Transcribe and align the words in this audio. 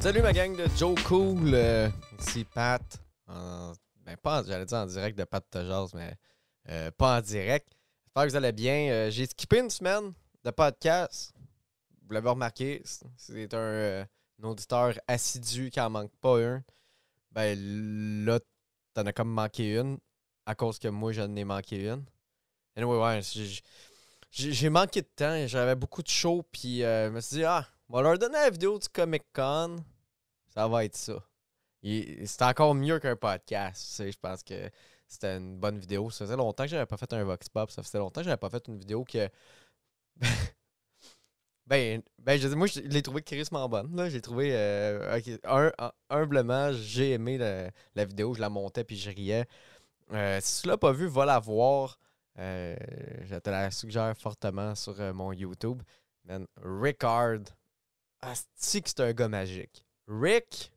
Salut 0.00 0.22
ma 0.22 0.32
gang 0.32 0.56
de 0.56 0.66
Joe 0.76 0.94
Cool, 1.04 1.52
euh, 1.54 1.88
ici 2.18 2.44
Pat. 2.44 2.82
En- 3.28 3.72
ben 4.04 4.16
pas 4.16 4.42
j'allais 4.44 4.64
dire 4.64 4.78
en 4.78 4.86
direct 4.86 5.16
de 5.18 5.24
Pat 5.24 5.44
Tejaz, 5.50 5.92
mais 5.94 6.14
euh, 6.70 6.90
pas 6.90 7.18
en 7.18 7.20
direct. 7.20 7.68
J'espère 8.06 8.24
que 8.24 8.28
vous 8.30 8.36
allez 8.36 8.52
bien. 8.52 8.90
Euh, 8.90 9.10
J'ai 9.10 9.26
skippé 9.26 9.58
une 9.60 9.68
semaine 9.70 10.12
de 10.42 10.50
podcast. 10.50 11.32
Vous 12.02 12.14
l'avez 12.14 12.30
remarqué, 12.30 12.82
c'est 13.16 13.54
un, 13.54 14.06
auditeur 14.42 14.94
assidu 15.06 15.70
qui 15.70 15.80
en 15.80 15.90
manque 15.90 16.12
pas 16.20 16.38
un. 16.40 16.64
Ben 17.30 17.56
là, 18.24 18.40
t'en 18.94 19.04
as 19.06 19.12
comme 19.12 19.30
manqué 19.30 19.74
une 19.76 19.98
à 20.46 20.54
cause 20.54 20.78
que 20.78 20.88
moi 20.88 21.12
j'en 21.12 21.34
ai 21.36 21.44
manqué 21.44 21.84
une. 21.86 22.04
Anyway, 22.74 22.98
ouais, 22.98 23.20
j'ai- 24.32 24.70
manqué 24.70 25.02
de 25.02 25.08
temps. 25.14 25.46
J'avais 25.46 25.76
beaucoup 25.76 26.02
de 26.02 26.08
show, 26.08 26.42
puis 26.50 26.80
je 26.80 27.10
me 27.10 27.20
suis 27.20 27.36
dit, 27.36 27.44
ah, 27.44 27.66
on 27.88 27.96
va 27.96 28.02
leur 28.02 28.18
donner 28.18 28.38
la 28.38 28.50
vidéo 28.50 28.78
du 28.78 28.88
Comic 28.88 29.24
Con. 29.32 29.76
Ça 30.60 30.68
va 30.68 30.84
être 30.84 30.94
ça. 30.94 31.14
C'est 31.82 32.42
encore 32.42 32.74
mieux 32.74 32.98
qu'un 32.98 33.16
podcast. 33.16 33.82
tu 33.82 33.94
sais, 33.94 34.12
Je 34.12 34.18
pense 34.18 34.42
que 34.42 34.70
c'était 35.08 35.38
une 35.38 35.56
bonne 35.58 35.78
vidéo. 35.78 36.10
Ça 36.10 36.26
faisait 36.26 36.36
longtemps 36.36 36.64
que 36.64 36.68
j'avais 36.68 36.84
pas 36.84 36.98
fait 36.98 37.10
un 37.14 37.24
Vox 37.24 37.48
Pop. 37.48 37.70
Ça 37.70 37.82
faisait 37.82 37.96
longtemps 37.96 38.20
que 38.20 38.26
j'avais 38.26 38.36
pas 38.36 38.50
fait 38.50 38.68
une 38.68 38.76
vidéo 38.76 39.02
que. 39.04 39.30
ben, 41.66 42.02
ben, 42.18 42.38
je 42.38 42.46
dis, 42.46 42.56
moi, 42.56 42.66
je 42.66 42.80
l'ai 42.80 43.00
trouvé 43.00 43.22
crissement 43.22 43.66
bonne. 43.70 43.96
là. 43.96 44.10
J'ai 44.10 44.20
trouvé. 44.20 44.50
euh, 44.54 45.18
un- 45.44 45.72
hum- 45.78 45.92
humblement, 46.10 46.72
j'ai 46.74 47.12
aimé 47.12 47.38
la, 47.38 48.04
vidéo. 48.04 48.34
Je 48.34 48.40
la 48.42 48.50
montais 48.50 48.84
puis 48.84 48.98
je 48.98 49.08
riais. 49.08 49.46
Euh, 50.12 50.40
si 50.42 50.60
tu 50.60 50.68
l'as 50.68 50.76
pas 50.76 50.92
vu, 50.92 51.06
va 51.06 51.24
la 51.24 51.38
voir. 51.38 51.98
Euh, 52.38 52.76
je 53.22 53.36
te 53.36 53.48
la 53.48 53.70
suggère 53.70 54.14
fortement 54.18 54.74
sur 54.74 54.94
mon 55.14 55.32
YouTube. 55.32 55.82
Man, 56.24 56.46
Rickard. 56.62 57.44
Asti 58.20 58.82
que 58.82 58.90
c'est 58.90 59.00
un 59.00 59.14
gars 59.14 59.28
magique. 59.28 59.86
Rick, 60.10 60.72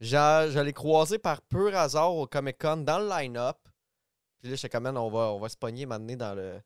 je 0.00 0.58
l'ai 0.60 0.72
croisé 0.72 1.18
par 1.18 1.42
pur 1.42 1.76
hasard 1.76 2.14
au 2.14 2.26
Comic 2.26 2.58
Con 2.58 2.78
dans 2.78 2.98
le 2.98 3.08
line-up. 3.08 3.58
Puis 4.38 4.48
là, 4.48 4.56
j'étais 4.56 4.70
comme, 4.70 4.84
Man, 4.84 4.96
on 4.96 5.10
va, 5.10 5.32
on 5.32 5.38
va 5.38 5.48
se 5.50 5.56
pogner 5.56 5.84
maintenant 5.84 6.16
dans 6.16 6.34
le, 6.34 6.60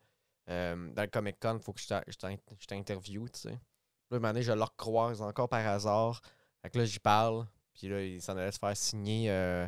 euh, 0.49 0.93
dans 0.93 1.03
le 1.03 1.09
Comic 1.09 1.37
Con. 1.41 1.59
Faut 1.61 1.73
que 1.73 1.81
je 1.81 1.89
t'a- 1.89 2.05
je 2.07 2.17
t'in- 2.17 2.37
je 2.59 2.67
t'interviewe, 2.67 3.29
tu 3.31 3.41
sais. 3.41 3.59
Là, 4.11 4.19
donné, 4.21 4.43
je 4.43 4.53
le 4.53 4.63
recroise 4.63 5.21
encore 5.21 5.49
par 5.49 5.67
hasard. 5.67 6.21
Fait 6.63 6.71
que 6.71 6.79
là, 6.79 6.85
j'y 6.85 7.01
parle. 7.01 7.47
Puis 7.75 7.89
là, 7.89 8.01
il 8.03 8.23
s'en 8.23 8.37
allait 8.37 8.53
se 8.53 8.59
faire 8.61 8.77
signer 8.77 9.29
euh, 9.31 9.67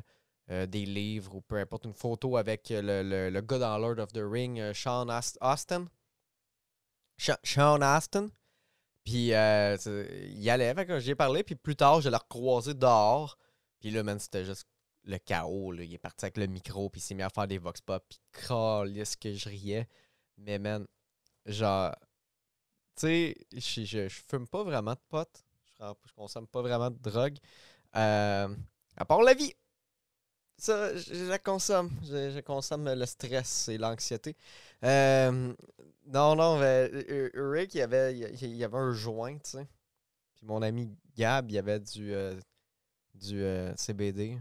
euh, 0.51 0.67
des 0.67 0.87
livres 0.87 1.35
ou 1.35 1.41
peu 1.41 1.57
importe, 1.57 1.87
une 1.87 1.95
photo 1.95 2.37
avec 2.37 2.69
le, 2.71 3.03
le, 3.03 3.31
le 3.31 3.41
gars 3.41 3.59
dans 3.59 3.77
Lord 3.79 3.99
of 3.99 4.13
the 4.13 4.23
Ring, 4.23 4.73
Sean 4.73 5.09
Austin. 5.41 5.87
Sean 7.19 7.81
Astin. 7.81 8.29
Puis 9.07 9.33
euh, 9.33 9.77
il 10.35 10.51
allait, 10.51 10.75
fait 10.75 10.85
que 10.85 10.99
j'ai 10.99 11.15
parlé, 11.15 11.45
puis 11.45 11.55
plus 11.55 11.77
tard, 11.77 12.01
je 12.01 12.09
l'ai 12.09 12.17
recroisé 12.17 12.75
dehors. 12.75 13.39
Puis 13.79 13.93
là, 13.93 14.03
man, 14.03 14.19
c'était 14.19 14.45
juste 14.45 14.67
le 15.05 15.17
chaos. 15.19 15.71
là. 15.71 15.85
Il 15.85 15.95
est 15.95 15.99
parti 15.99 16.25
avec 16.25 16.37
le 16.37 16.49
micro, 16.49 16.91
puis 16.91 17.01
il 17.01 17.05
s'est 17.05 17.15
mis 17.15 17.23
à 17.23 17.31
faire 17.31 17.47
des 17.47 17.59
vox 17.59 17.81
pop, 17.81 18.05
puis 18.09 18.19
calisse 18.33 19.15
que 19.15 19.33
je 19.33 19.49
riais. 19.49 19.89
Mais 20.39 20.59
man, 20.59 20.89
genre, 21.47 21.95
tu 22.97 23.07
sais, 23.07 23.37
je, 23.53 23.85
je, 23.85 24.09
fume 24.09 24.49
pas 24.49 24.65
vraiment 24.65 24.95
de 24.95 25.01
potes. 25.09 25.45
Je, 25.79 25.85
je 26.05 26.13
consomme 26.13 26.49
pas 26.49 26.63
vraiment 26.63 26.91
de 26.91 26.99
drogue. 26.99 27.39
Euh, 27.95 28.49
à 28.97 29.05
part 29.05 29.23
la 29.23 29.35
vie. 29.35 29.55
Ça, 30.59 30.97
je, 30.97 31.29
la 31.29 31.39
consomme. 31.39 31.91
Je, 32.03 32.41
consomme 32.41 32.89
le 32.93 33.07
stress 33.07 33.69
et 33.69 33.79
l'anxiété. 33.79 34.37
Euh, 34.85 35.55
non, 36.07 36.35
non, 36.37 36.59
mais, 36.59 36.91
euh, 36.93 37.31
euh, 37.35 37.51
Rick, 37.51 37.75
il 37.75 37.79
y 37.79 37.83
avait, 37.83 38.17
il 38.19 38.65
avait 38.65 38.79
un 38.79 38.93
joint, 38.93 39.35
tu 39.39 39.51
sais. 39.51 39.67
Puis 40.37 40.47
mon 40.47 40.63
ami 40.63 40.91
Gab, 41.17 41.51
il 41.51 41.55
y 41.55 41.59
avait 41.59 41.81
du, 41.81 42.15
euh, 42.15 42.39
du 43.15 43.43
CBD. 43.77 44.39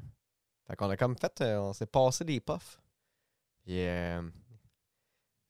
Fait 0.68 0.76
qu'on 0.76 0.90
a 0.90 0.98
comme 0.98 1.18
fait, 1.18 1.42
on 1.42 1.74
s'est 1.74 1.86
passé 1.86 2.24
des 2.26 2.40
puffs. 2.42 2.80
Puis 3.66 3.86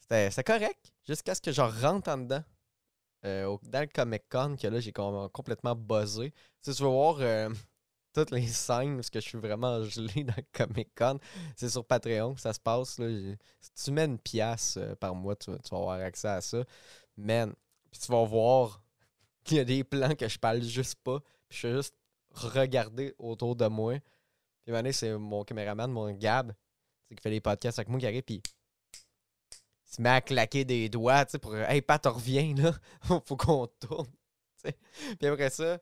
c'était 0.01 0.43
correct, 0.43 0.93
jusqu'à 1.07 1.35
ce 1.35 1.41
que 1.41 1.51
je 1.51 1.61
rentre 1.61 2.09
en 2.09 2.17
dedans. 2.19 2.43
dans 3.23 3.81
le 3.81 3.87
Comic 3.87 4.23
Con, 4.29 4.55
que 4.55 4.67
là, 4.67 4.79
j'ai 4.79 4.91
com- 4.91 5.29
complètement 5.33 5.75
buzzé. 5.75 6.31
Tu 6.31 6.71
sais, 6.71 6.73
tu 6.73 6.83
vas 6.83 6.89
voir 6.89 7.49
toutes 8.15 8.31
les 8.31 8.47
scènes 8.47 8.95
parce 8.95 9.09
que 9.09 9.19
je 9.19 9.27
suis 9.27 9.37
vraiment 9.37 9.83
gelé 9.83 10.23
dans 10.23 10.33
Comic 10.53 10.89
Con. 10.95 11.19
C'est 11.55 11.69
sur 11.69 11.85
Patreon 11.85 12.33
que 12.33 12.41
ça 12.41 12.53
se 12.53 12.59
passe. 12.59 12.97
Là. 12.97 13.07
Si 13.59 13.71
tu 13.83 13.91
mets 13.91 14.05
une 14.05 14.17
pièce 14.17 14.77
euh, 14.77 14.95
par 14.95 15.13
mois, 15.13 15.35
tu, 15.35 15.51
vas- 15.51 15.59
avoir 15.71 15.99
accès 15.99 16.29
à 16.29 16.41
ça. 16.41 16.63
Man, 17.17 17.53
puis 17.91 17.99
tu 17.99 18.11
vas 18.11 18.23
voir 18.23 18.81
qu'il 19.43 19.57
y 19.57 19.59
a 19.59 19.65
des 19.65 19.83
plans 19.83 20.15
que 20.15 20.27
je 20.27 20.39
parle 20.39 20.61
juste 20.63 20.95
pas. 21.03 21.19
Puis 21.49 21.57
je 21.57 21.67
fais 21.67 21.73
juste 21.75 21.95
regarder 22.31 23.13
autour 23.19 23.55
de 23.55 23.67
moi. 23.67 23.99
Puis 24.63 24.71
maintenant, 24.71 24.91
c'est 24.93 25.15
mon 25.17 25.43
caméraman, 25.43 25.91
mon 25.91 26.11
Gab, 26.11 26.53
qui 27.09 27.21
fait 27.21 27.29
les 27.29 27.41
podcasts 27.41 27.77
avec 27.77 27.89
moi 27.89 27.99
qui 27.99 28.07
arrive, 28.07 28.23
puis 28.23 28.41
il 28.41 29.93
se 29.95 30.01
met 30.01 30.09
à 30.09 30.21
claquer 30.21 30.65
des 30.65 30.89
doigts, 30.89 31.23
tu 31.25 31.31
sais, 31.31 31.39
pour 31.39 31.55
Hey 31.55 31.81
Pat, 31.81 32.03
reviens 32.05 32.55
là, 32.55 32.73
faut 33.25 33.37
qu'on 33.37 33.67
tourne. 33.67 34.07
Puis 34.63 35.27
après 35.27 35.51
ça, 35.51 35.79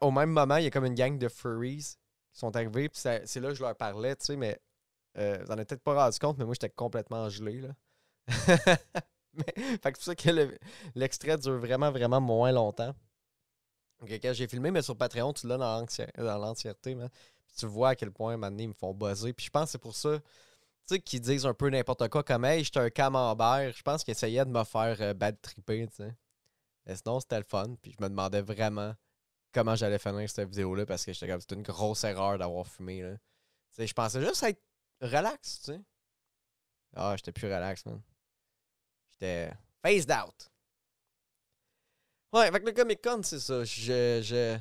au 0.00 0.10
même 0.10 0.30
moment, 0.30 0.56
il 0.56 0.64
y 0.64 0.66
a 0.66 0.70
comme 0.70 0.84
une 0.86 0.94
gang 0.94 1.18
de 1.18 1.28
furries 1.28 1.96
qui 2.32 2.38
sont 2.38 2.54
arrivés, 2.56 2.88
puis 2.88 3.00
c'est 3.00 3.40
là 3.40 3.48
que 3.48 3.54
je 3.54 3.62
leur 3.62 3.76
parlais, 3.76 4.14
tu 4.16 4.26
sais, 4.26 4.36
mais 4.36 4.60
euh, 5.18 5.38
vous 5.44 5.50
en 5.50 5.54
avez 5.54 5.64
peut-être 5.64 5.82
pas 5.82 5.94
rendu 6.04 6.18
compte, 6.18 6.38
mais 6.38 6.44
moi 6.44 6.54
j'étais 6.54 6.70
complètement 6.70 7.28
gelé 7.28 7.60
là. 7.62 7.68
Mais- 9.32 9.44
fait 9.54 9.56
que 9.64 9.78
c'est 9.82 9.92
pour 9.92 10.02
ça 10.02 10.14
que 10.16 10.30
le- 10.30 10.58
l'extrait 10.96 11.38
dure 11.38 11.58
vraiment, 11.58 11.90
vraiment 11.92 12.20
moins 12.20 12.50
longtemps. 12.52 12.94
Quand 14.00 14.32
j'ai 14.32 14.48
filmé, 14.48 14.70
mais 14.70 14.82
sur 14.82 14.96
Patreon, 14.96 15.32
tu 15.32 15.46
l'as 15.46 15.58
dans 15.58 16.38
l'entièreté. 16.38 16.94
Puis 16.96 17.54
tu 17.56 17.66
vois 17.66 17.90
à 17.90 17.94
quel 17.96 18.10
point 18.10 18.36
maintenant 18.36 18.62
ils 18.62 18.68
me 18.68 18.72
font 18.74 18.94
buzzer. 18.94 19.32
Puis 19.32 19.46
je 19.46 19.50
pense 19.50 19.64
que 19.66 19.70
c'est 19.72 19.78
pour 19.78 19.94
ça, 19.94 20.18
tu 20.18 20.24
sais, 20.86 21.00
qu'ils 21.00 21.20
disent 21.20 21.46
un 21.46 21.54
peu 21.54 21.68
n'importe 21.70 22.08
quoi 22.08 22.22
comme 22.22 22.44
Hey, 22.44 22.64
j'étais 22.64 22.80
un 22.80 22.90
camembert. 22.90 23.72
Je 23.72 23.82
pense 23.82 24.02
qu'ils 24.02 24.12
essayaient 24.12 24.44
de 24.44 24.50
me 24.50 24.64
faire 24.64 24.96
euh, 25.00 25.14
bad 25.14 25.40
tripper, 25.42 25.86
tu 25.88 25.96
sais. 25.96 26.14
Mais 26.86 26.96
sinon, 26.96 27.20
c'était 27.20 27.38
le 27.38 27.44
fun. 27.44 27.74
Puis 27.82 27.94
je 27.98 28.02
me 28.02 28.08
demandais 28.08 28.42
vraiment 28.42 28.94
comment 29.52 29.76
j'allais 29.76 29.98
finir 29.98 30.28
cette 30.30 30.48
vidéo-là 30.48 30.86
parce 30.86 31.04
que 31.04 31.12
j'étais 31.12 31.28
comme, 31.28 31.40
c'était 31.40 31.56
une 31.56 31.62
grosse 31.62 32.04
erreur 32.04 32.38
d'avoir 32.38 32.66
fumé, 32.66 33.02
là. 33.02 33.16
Je 33.78 33.92
pensais 33.92 34.20
juste 34.20 34.42
être 34.42 34.62
relax, 35.00 35.60
tu 35.60 35.72
sais. 35.72 35.80
Ah, 36.94 37.14
j'étais 37.16 37.32
plus 37.32 37.46
relax, 37.46 37.86
man. 37.86 38.02
J'étais 39.10 39.52
phased 39.82 40.10
out. 40.10 40.50
Ouais, 42.32 42.46
avec 42.46 42.64
le 42.64 42.72
Comic 42.72 43.02
Con, 43.02 43.22
c'est 43.22 43.40
ça. 43.40 43.64
Je, 43.64 44.20
je, 44.22 44.58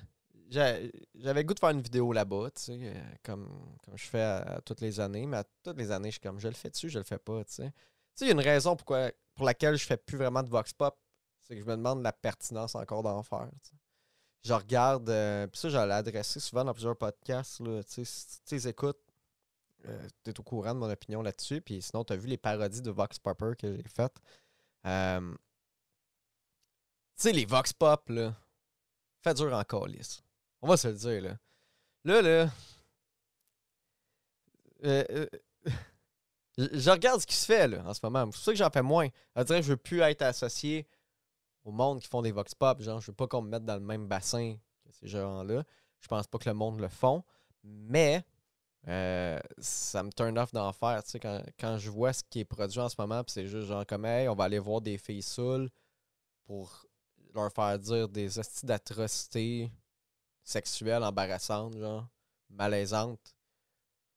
j'a- 0.49 0.79
j'avais 1.15 1.41
le 1.41 1.47
goût 1.47 1.53
de 1.53 1.59
faire 1.59 1.69
une 1.69 1.81
vidéo 1.81 2.11
là-bas, 2.13 2.49
tu 2.51 2.61
sais, 2.61 2.79
euh, 2.81 3.01
comme, 3.23 3.47
comme 3.83 3.97
je 3.97 4.05
fais 4.05 4.21
à, 4.21 4.59
toutes 4.65 4.81
les 4.81 4.99
années, 4.99 5.25
mais 5.27 5.37
à 5.37 5.43
toutes 5.63 5.77
les 5.77 5.91
années, 5.91 6.09
je 6.09 6.13
suis 6.13 6.21
comme, 6.21 6.39
je 6.39 6.47
le 6.47 6.53
fais 6.55 6.69
dessus, 6.69 6.89
je 6.89 6.97
le 6.97 7.03
fais 7.05 7.19
pas, 7.19 7.43
tu 7.45 7.53
sais. 7.53 7.71
Tu 7.71 7.75
sais, 8.15 8.25
il 8.25 8.27
y 8.27 8.31
a 8.31 8.33
une 8.33 8.39
raison 8.41 8.75
pourquoi, 8.75 9.11
pour 9.35 9.45
laquelle 9.45 9.75
je 9.77 9.85
fais 9.85 9.97
plus 9.97 10.17
vraiment 10.17 10.41
de 10.43 10.49
Vox 10.49 10.73
Pop, 10.73 10.97
c'est 11.43 11.55
que 11.55 11.61
je 11.61 11.65
me 11.65 11.75
demande 11.75 12.01
la 12.03 12.13
pertinence 12.13 12.75
encore 12.75 13.03
d'en 13.03 13.21
faire. 13.23 13.49
Je 14.43 14.53
regarde, 14.53 15.09
euh, 15.09 15.47
puis 15.47 15.59
ça, 15.59 15.69
j'allais 15.69 15.93
adresser 15.93 16.39
souvent 16.39 16.63
dans 16.63 16.73
plusieurs 16.73 16.97
podcasts, 16.97 17.59
là, 17.59 17.81
si 17.85 18.03
tu 18.45 18.67
écoutes, 18.67 18.99
euh, 19.85 20.07
tu 20.23 20.31
es 20.31 20.39
au 20.39 20.43
courant 20.43 20.73
de 20.73 20.79
mon 20.79 20.89
opinion 20.89 21.21
là-dessus, 21.21 21.61
puis 21.61 21.81
sinon, 21.81 22.03
tu 22.03 22.13
as 22.13 22.15
vu 22.15 22.27
les 22.27 22.37
parodies 22.37 22.81
de 22.81 22.91
Vox 22.91 23.19
Popper 23.19 23.51
que 23.57 23.75
j'ai 23.75 23.83
faites. 23.83 24.15
Euh, 24.85 25.31
tu 27.17 27.23
sais, 27.23 27.31
les 27.33 27.45
Vox 27.45 27.73
Pop, 27.73 28.09
là, 28.09 28.33
fait 29.21 29.33
dur 29.33 29.53
en 29.53 29.63
calice. 29.63 30.23
On 30.61 30.67
va 30.67 30.77
se 30.77 30.87
le 30.87 30.93
dire, 30.95 31.21
là. 31.21 31.37
Là, 32.05 32.21
là. 32.21 32.49
euh, 34.85 35.27
je 36.57 36.67
je 36.73 36.89
regarde 36.89 37.19
ce 37.21 37.27
qui 37.27 37.35
se 37.35 37.45
fait, 37.45 37.67
là, 37.67 37.83
en 37.85 37.93
ce 37.93 37.99
moment. 38.03 38.25
C'est 38.25 38.31
pour 38.31 38.43
ça 38.43 38.51
que 38.51 38.57
j'en 38.57 38.69
fais 38.69 38.81
moins. 38.81 39.09
On 39.35 39.43
dirait 39.43 39.59
que 39.59 39.65
je 39.65 39.71
veux 39.71 39.77
plus 39.77 39.99
être 39.99 40.21
associé 40.21 40.87
au 41.69 41.71
monde 41.71 42.01
qui 42.01 42.07
font 42.07 42.21
des 42.21 42.31
Vox 42.31 42.53
Pop. 42.55 42.81
Genre, 42.81 42.99
je 42.99 43.07
veux 43.07 43.15
pas 43.15 43.27
qu'on 43.27 43.41
me 43.41 43.49
mette 43.49 43.65
dans 43.65 43.75
le 43.75 43.79
même 43.81 44.07
bassin 44.07 44.55
que 44.83 44.91
ces 44.91 45.07
gens-là. 45.07 45.63
Je 45.99 46.07
pense 46.07 46.27
pas 46.27 46.37
que 46.37 46.49
le 46.49 46.55
monde 46.55 46.79
le 46.79 46.89
font. 46.89 47.23
Mais. 47.63 48.23
euh, 48.87 49.39
ça 49.57 50.03
me 50.03 50.11
turn 50.11 50.37
off 50.37 50.53
d'en 50.53 50.71
faire, 50.71 51.03
tu 51.03 51.11
sais, 51.11 51.19
quand, 51.19 51.43
quand 51.59 51.77
je 51.77 51.89
vois 51.89 52.13
ce 52.13 52.23
qui 52.23 52.39
est 52.39 52.45
produit 52.45 52.79
en 52.79 52.87
ce 52.87 52.95
moment, 52.97 53.21
c'est 53.27 53.45
juste 53.45 53.67
genre 53.67 53.85
comme, 53.85 54.05
hey, 54.05 54.29
on 54.29 54.35
va 54.35 54.45
aller 54.45 54.57
voir 54.59 54.79
des 54.79 54.97
filles 54.97 55.21
saoules 55.21 55.69
pour 56.45 56.85
leur 57.35 57.51
faire 57.51 57.77
dire 57.77 58.07
des 58.07 58.39
hosties 58.39 58.65
d'atrocités 58.65 59.69
sexuelles 60.43 61.03
embarrassantes, 61.03 61.77
genre, 61.77 62.07
malaisantes. 62.49 63.35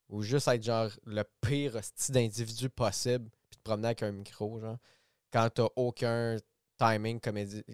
Ou 0.09 0.23
juste 0.23 0.47
être 0.49 0.63
genre 0.63 0.91
le 1.07 1.25
pire 1.41 1.75
hostie 1.75 2.13
d'individu 2.13 2.71
possible, 2.71 3.29
puis 3.51 3.59
te 3.59 3.63
promener 3.65 3.89
avec 3.89 4.03
un 4.05 4.13
micro, 4.13 4.61
genre. 4.61 4.79
Quand 5.33 5.51
t'as 5.53 5.69
aucun 5.75 6.37
timing 6.83 7.21
comédie, 7.21 7.65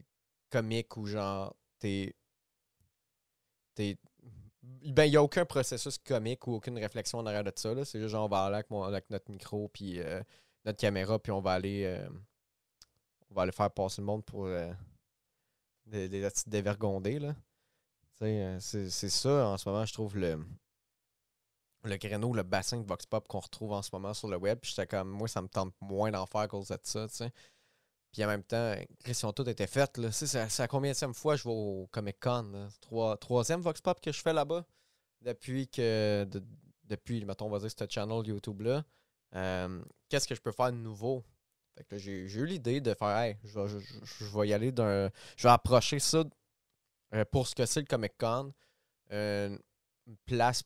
comique 0.51 0.97
ou 0.97 1.07
genre, 1.07 1.55
t'es. 1.79 2.15
T'es. 3.75 3.97
Ben, 4.63 5.05
il 5.05 5.11
n'y 5.11 5.17
a 5.17 5.23
aucun 5.23 5.45
processus 5.47 5.99
comique 5.99 6.47
ou 6.47 6.55
aucune 6.55 6.79
réflexion 6.79 7.19
en 7.19 7.27
arrière 7.27 7.45
de 7.45 7.53
ça. 7.55 7.85
C'est 7.85 7.99
juste 8.01 8.11
genre, 8.11 8.27
on 8.27 8.29
va 8.29 8.45
aller 8.45 8.55
avec, 8.57 8.71
mon- 8.71 8.83
avec 8.83 9.09
notre 9.11 9.31
micro, 9.31 9.69
puis 9.69 10.01
euh, 10.01 10.23
notre 10.65 10.79
caméra, 10.79 11.19
puis 11.19 11.33
on 11.33 11.41
va 11.41 11.53
aller. 11.53 11.85
euh, 11.85 12.09
on 13.31 13.35
va 13.35 13.43
aller 13.43 13.53
faire 13.53 13.71
passer 13.71 14.01
le 14.03 14.07
monde 14.07 14.25
pour 14.25 14.47
euh, 14.47 14.73
des, 15.87 16.09
des 16.09 16.21
petites 16.23 16.49
dévergondés, 16.49 17.19
là. 17.19 17.35
C'est 18.19 18.59
c'est 18.91 19.09
ça, 19.11 19.49
en 19.49 19.57
ce 19.59 19.69
moment, 19.69 19.85
je 19.85 19.93
trouve 19.93 20.17
le, 20.17 20.45
le 21.85 21.97
créneau, 21.97 22.33
le 22.35 22.43
bassin 22.43 22.79
de 22.79 22.87
Vox 22.87 23.07
Pop 23.07 23.27
qu'on 23.29 23.41
retrouve 23.41 23.73
en 23.73 23.83
ce 23.83 23.91
moment 23.93 24.13
sur 24.15 24.29
le 24.29 24.37
web. 24.37 24.59
J'étais 24.63 24.87
comme, 24.87 25.09
moi, 25.11 25.29
ça 25.29 25.41
me 25.43 25.49
tente 25.49 25.75
moins 25.81 26.11
d'en 26.11 26.27
faire 26.27 26.43
à 26.43 26.49
cause 26.49 26.69
de 26.69 26.79
ça. 26.83 27.07
Puis 28.13 28.25
en 28.25 28.29
même 28.29 28.43
temps, 28.43 28.75
Chris, 29.05 29.19
ils 29.23 29.27
ont 29.27 29.33
tout 29.33 29.49
été 29.49 29.67
faites, 29.67 29.99
là. 29.99 30.11
C'est 30.13 30.27
c'est 30.27 30.59
la 30.63 30.69
combien 30.69 30.93
de 30.93 31.13
fois 31.13 31.37
je 31.37 31.45
vais 31.45 31.51
au 31.55 31.89
Comic 31.93 32.19
Con? 32.21 32.69
Trois, 32.81 33.17
troisième 33.19 33.61
Vox 33.61 33.81
Pop 33.81 34.01
que 34.01 34.11
je 34.13 34.21
fais 34.21 34.33
là-bas. 34.33 34.65
Depuis 35.21 35.69
que, 35.69 36.25
de- 36.31 36.43
depuis, 36.85 37.25
mettons, 37.25 37.47
on 37.47 37.51
va 37.51 37.59
dire, 37.59 37.71
ce 37.71 37.85
channel 37.89 38.27
YouTube-là. 38.27 38.85
Euh, 39.35 39.83
Qu'est-ce 40.09 40.27
que 40.27 40.35
je 40.35 40.41
peux 40.41 40.53
faire 40.53 40.73
de 40.73 40.79
nouveau? 40.79 41.23
Fait 41.77 41.85
que 41.85 41.99
j'ai 41.99 42.13
eu 42.23 42.47
l'idée 42.47 42.81
de 42.81 42.95
faire, 42.95 43.37
je 43.45 44.25
vais 44.25 44.49
y 44.49 44.53
aller 44.55 44.73
d'un. 44.73 45.11
Je 45.37 45.43
vais 45.43 45.53
approcher 45.53 45.99
ça 45.99 46.25
euh, 47.15 47.25
pour 47.31 47.47
ce 47.47 47.55
que 47.55 47.67
c'est 47.67 47.81
le 47.81 47.87
Comic 47.87 48.15
Con. 48.19 48.53
euh, 49.13 49.57
une 50.07 50.17
place 50.25 50.63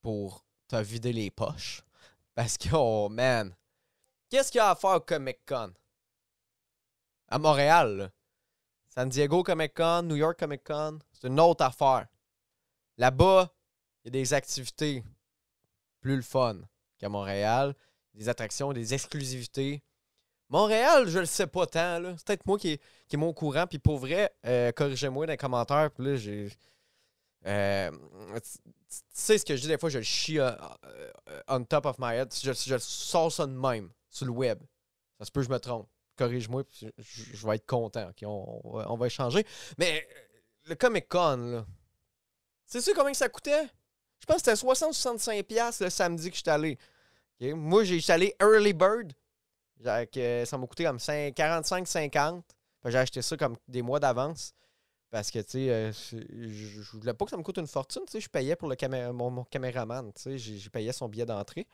pour 0.00 0.44
te 0.68 0.76
vider 0.76 1.12
les 1.12 1.30
poches. 1.30 1.82
Parce 2.34 2.56
que, 2.56 2.68
oh 2.72 3.08
man, 3.10 3.54
qu'est-ce 4.30 4.50
qu'il 4.50 4.58
y 4.58 4.62
a 4.62 4.70
à 4.70 4.74
faire 4.74 4.90
au 4.96 5.00
Comic 5.00 5.38
Con? 5.46 5.72
À 7.28 7.38
Montréal, 7.38 7.96
là. 7.96 8.10
San 8.96 9.08
Diego 9.10 9.42
Comic 9.42 9.74
Con, 9.74 10.04
New 10.04 10.16
York 10.16 10.38
Comic 10.38 10.64
Con, 10.64 11.00
c'est 11.12 11.28
une 11.28 11.38
autre 11.38 11.64
affaire. 11.64 12.06
Là-bas, 12.96 13.52
il 14.02 14.06
y 14.06 14.08
a 14.08 14.10
des 14.22 14.32
activités 14.32 15.04
plus 16.00 16.16
le 16.16 16.22
fun 16.22 16.60
qu'à 16.98 17.08
Montréal, 17.08 17.74
des 18.14 18.28
attractions, 18.28 18.72
des 18.72 18.94
exclusivités. 18.94 19.82
Montréal, 20.48 21.08
je 21.08 21.18
le 21.18 21.26
sais 21.26 21.46
pas 21.46 21.66
tant. 21.66 22.14
C'est 22.16 22.26
peut-être 22.26 22.46
moi 22.46 22.58
qui 22.58 22.78
qui 23.08 23.16
est 23.16 23.18
mon 23.18 23.32
courant, 23.32 23.66
puis 23.66 23.78
pour 23.78 23.98
vrai, 23.98 24.32
euh, 24.46 24.72
corrigez-moi 24.72 25.26
dans 25.26 25.32
les 25.32 25.36
commentaires, 25.36 25.90
puis 25.90 26.04
là, 26.04 26.16
j'ai. 26.16 26.48
Euh, 27.46 27.90
tu 28.40 28.58
sais 29.12 29.38
ce 29.38 29.44
que 29.44 29.56
je 29.56 29.62
dis 29.62 29.68
des 29.68 29.78
fois, 29.78 29.90
je 29.90 29.98
le 29.98 30.04
chie 30.04 30.38
euh, 30.38 30.52
on 31.48 31.64
top 31.64 31.86
of 31.86 31.98
my 31.98 32.14
head. 32.14 32.32
Je, 32.32 32.52
je 32.52 32.78
sors 32.78 33.30
ça 33.30 33.46
de 33.46 33.52
même 33.52 33.90
sur 34.10 34.26
le 34.26 34.32
web. 34.32 34.58
Ça 35.18 35.26
se 35.26 35.30
peut 35.30 35.40
que 35.40 35.46
je 35.46 35.52
me 35.52 35.58
trompe. 35.58 35.88
Corrige-moi, 36.16 36.64
je, 36.80 36.88
je- 36.98 37.36
je 37.36 37.46
vais 37.46 37.56
être 37.56 37.66
content. 37.66 38.10
On, 38.24 38.96
va, 38.96 39.06
échanger. 39.06 39.46
Mais 39.78 40.06
euh, 40.10 40.70
le 40.70 40.74
Comic 40.74 41.08
Con, 41.08 41.36
là. 41.36 41.66
Tu 42.70 42.80
sais 42.80 42.92
combien 42.94 43.14
ça 43.14 43.28
coûtait? 43.28 43.64
Je 44.20 44.26
pense 44.26 44.42
que 44.42 44.50
c'était 44.50 44.54
60-65$ 44.66 45.82
le 45.84 45.90
samedi 45.90 46.30
que 46.30 46.36
j'étais 46.36 46.50
allé. 46.50 46.78
Ok? 47.40 47.48
Moi, 47.54 47.84
j'ai- 47.84 48.00
allé 48.12 48.34
Early 48.40 48.72
Bird. 48.72 49.12
Ça 49.84 50.58
m'a 50.58 50.66
coûté 50.66 50.84
comme 50.84 50.98
45-50. 50.98 52.42
J'ai 52.86 52.98
acheté 52.98 53.20
ça 53.22 53.36
comme 53.36 53.56
des 53.68 53.82
mois 53.82 54.00
d'avance. 54.00 54.54
Parce 55.10 55.30
que, 55.30 55.38
tu 55.40 55.50
sais, 55.50 55.70
euh, 55.70 55.92
je 55.92 56.18
je- 56.18 56.82
je 56.82 56.90
voulais 56.98 57.14
pas 57.14 57.24
que 57.24 57.30
ça 57.30 57.36
me 57.36 57.42
coûte 57.42 57.58
une 57.58 57.66
fortune. 57.66 58.02
Tu 58.06 58.12
sais, 58.12 58.20
je 58.20 58.28
payais 58.28 58.56
pour 58.56 58.68
le 58.68 58.76
mon, 59.12 59.44
caméraman. 59.44 60.12
Tu 60.14 60.22
sais, 60.22 60.38
j'ai 60.38 60.58
j'ai 60.58 60.70
payé 60.70 60.92
son 60.92 61.08
billet 61.08 61.26
d'entrée. 61.26 61.66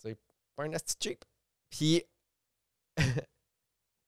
Tu 0.00 0.08
sais, 0.10 0.16
pas 0.56 0.64
un 0.64 0.72
asti 0.72 0.94
cheap. 1.00 1.24
Puis, 1.70 2.04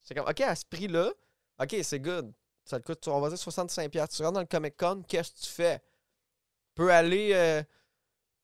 c'est 0.07 0.15
comme, 0.15 0.27
OK, 0.29 0.39
à 0.39 0.55
ce 0.55 0.63
prix-là, 0.63 1.11
OK, 1.59 1.75
c'est 1.83 1.99
good. 1.99 2.31
Ça 2.63 2.79
te 2.79 2.85
coûte, 2.85 3.05
on 3.09 3.19
va 3.19 3.27
dire 3.27 3.37
65$. 3.37 3.89
Tu 3.89 4.23
rentres 4.23 4.33
dans 4.33 4.39
le 4.39 4.45
Comic 4.45 4.77
Con, 4.77 5.03
qu'est-ce 5.05 5.31
que 5.33 5.39
tu 5.39 5.51
fais? 5.51 5.79
Tu 5.79 6.75
peux 6.75 6.93
aller 6.93 7.31
euh, 7.33 7.61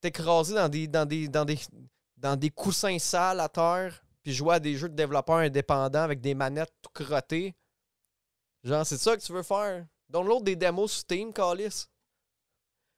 t'écraser 0.01 0.55
dans 0.55 0.67
des, 0.67 0.87
dans, 0.87 1.05
des, 1.05 1.29
dans, 1.29 1.45
des, 1.45 1.57
dans 2.17 2.35
des 2.35 2.49
coussins 2.49 2.99
sales 2.99 3.39
à 3.39 3.47
terre, 3.47 4.03
puis 4.23 4.33
jouer 4.33 4.55
à 4.55 4.59
des 4.59 4.75
jeux 4.75 4.89
de 4.89 4.95
développeurs 4.95 5.37
indépendants 5.37 6.01
avec 6.01 6.19
des 6.19 6.35
manettes 6.35 6.73
tout 6.81 6.91
crottées. 6.93 7.55
Genre, 8.65 8.85
c'est 8.85 8.97
ça 8.97 9.15
que 9.15 9.21
tu 9.21 9.31
veux 9.31 9.43
faire? 9.43 9.85
Download 10.09 10.43
des 10.43 10.57
démos 10.57 10.91
sur 10.91 10.99
Steam, 10.99 11.31
Calis. 11.31 11.87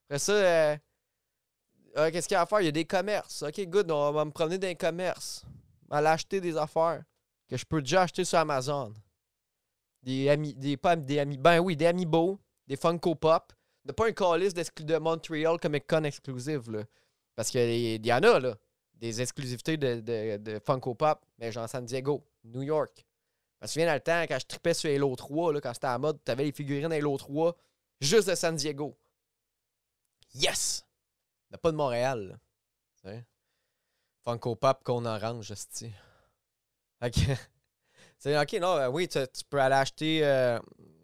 Après 0.10 0.18
ça, 0.18 0.32
euh, 0.32 0.78
euh, 1.98 2.12
qu'est-ce 2.12 2.28
qu'il 2.28 2.36
y 2.36 2.38
a 2.38 2.42
à 2.42 2.46
faire? 2.48 2.62
Il 2.62 2.66
y 2.66 2.70
a 2.70 2.72
des 2.72 2.86
commerces. 2.86 3.44
Ok, 3.44 3.62
good, 3.68 3.92
on 3.92 4.12
va 4.12 4.26
me 4.26 4.32
promener 4.32 4.58
dans 4.58 4.68
les 4.68 4.76
commerces. 4.76 5.46
Aller 5.92 6.08
acheter 6.08 6.42
des 6.42 6.58
affaires 6.58 7.04
que 7.48 7.58
je 7.58 7.66
peux 7.66 7.82
déjà 7.82 8.04
acheter 8.04 8.26
sur 8.26 8.40
Amazon. 8.40 8.94
Des 10.04 10.30
amis, 10.30 10.54
des, 10.54 10.78
pas 10.78 10.96
des 10.96 11.20
amis, 11.20 11.38
ben 11.38 11.60
oui, 11.60 11.76
des 11.76 11.88
Amiibo, 11.88 12.40
des 12.68 12.76
Funko 12.76 13.16
Pop. 13.16 13.54
De 13.84 13.92
pas 13.92 14.08
un 14.08 14.12
d'exclu- 14.12 14.84
de 14.84 14.98
Montreal 14.98 15.60
Comic 15.60 15.86
Con 15.88 16.04
exclusive, 16.04 16.72
là. 16.72 16.84
Parce 17.36 17.50
qu'il 17.52 18.06
y, 18.06 18.14
en 18.14 18.24
a, 18.24 18.40
là. 18.40 18.58
Des 18.96 19.22
exclusivités 19.22 19.78
de, 19.78 20.00
de, 20.00 20.38
de 20.38 20.60
Funko 20.60 20.96
Pop, 20.96 21.24
mais 21.38 21.52
genre 21.52 21.70
San 21.70 21.86
Diego, 21.86 22.26
New 22.44 22.64
York. 22.64 23.06
Je 23.60 23.66
me 23.66 23.68
souviens 23.68 23.88
dans 23.88 23.94
le 23.94 24.00
temps, 24.00 24.22
quand 24.24 24.40
je 24.40 24.46
tripais 24.46 24.74
sur 24.74 24.90
Halo 24.90 25.16
3, 25.16 25.54
là, 25.54 25.62
quand 25.62 25.74
c'était 25.74 25.88
à 25.88 25.98
mode, 25.98 26.24
t'avais 26.24 26.46
les 26.46 26.52
figurines 26.52 26.92
Halo 26.92 27.18
3, 27.18 27.56
juste 28.02 28.30
de 28.30 28.36
San 28.36 28.56
Diego. 28.56 28.98
Yes! 30.34 30.86
Il 31.50 31.56
a 31.56 31.58
pas 31.58 31.72
de 31.72 31.78
Montréal? 31.78 32.40
Funko 34.24 34.56
Pop 34.56 34.84
qu'on 34.84 35.06
orange, 35.06 35.52
esti. 35.52 35.92
Ok. 37.04 37.16
C'est 38.18 38.38
ok, 38.38 38.54
non, 38.54 38.78
euh, 38.78 38.88
oui, 38.88 39.08
tu, 39.08 39.20
peux 39.50 39.60
aller 39.60 39.76
acheter 39.76 40.26
euh, 40.26 40.60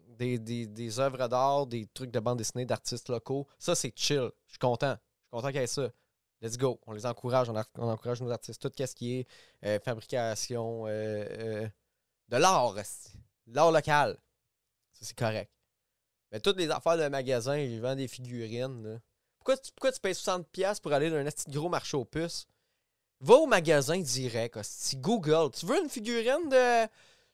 des, 0.08 0.38
des, 0.38 0.66
des 0.66 0.98
œuvres 0.98 1.28
d'art, 1.28 1.66
des 1.66 1.86
trucs 1.92 2.10
de 2.10 2.20
bande 2.20 2.38
dessinée 2.38 2.64
d'artistes 2.64 3.08
locaux. 3.08 3.46
Ça, 3.58 3.74
c'est 3.74 3.96
chill. 3.96 4.30
Je 4.46 4.52
suis 4.52 4.58
content. 4.58 4.96
Je 4.96 5.26
suis 5.26 5.30
content 5.30 5.48
qu'il 5.48 5.60
y 5.60 5.64
ait 5.64 5.66
ça. 5.66 5.90
Let's 6.40 6.56
go. 6.56 6.80
On 6.86 6.92
les 6.92 7.06
encourage. 7.06 7.48
On, 7.50 7.88
encourage 7.88 8.20
nos 8.22 8.30
artistes. 8.30 8.60
Tout 8.60 8.72
ce 8.74 8.94
qui 8.94 9.18
est 9.18 9.28
euh, 9.64 9.78
fabrication 9.84 10.86
de 10.86 11.70
l'art. 12.30 12.74
L'art 13.46 13.70
local. 13.70 14.18
Ça, 14.92 15.04
c'est 15.06 15.16
correct. 15.16 15.52
Mais 16.32 16.40
toutes 16.40 16.56
les 16.56 16.70
affaires 16.70 16.96
de 16.96 17.06
magasin, 17.08 17.58
ils 17.58 17.80
vendent 17.80 17.98
des 17.98 18.08
figurines. 18.08 19.00
Pourquoi, 19.38 19.58
tu, 19.58 19.70
pourquoi 19.72 19.92
tu 19.92 20.00
payes 20.00 20.14
60$ 20.14 20.80
pour 20.80 20.92
aller 20.92 21.10
dans 21.10 21.16
un 21.16 21.24
petit 21.24 21.50
gros 21.50 21.68
marché 21.68 21.96
aux 21.96 22.06
puces? 22.06 22.46
Va 23.22 23.34
au 23.36 23.46
magasin 23.46 23.98
direct. 24.00 24.56
hostie. 24.56 24.96
Google. 24.96 25.50
Tu 25.52 25.64
veux 25.64 25.80
une 25.80 25.88
figurine 25.88 26.48
de 26.48 26.88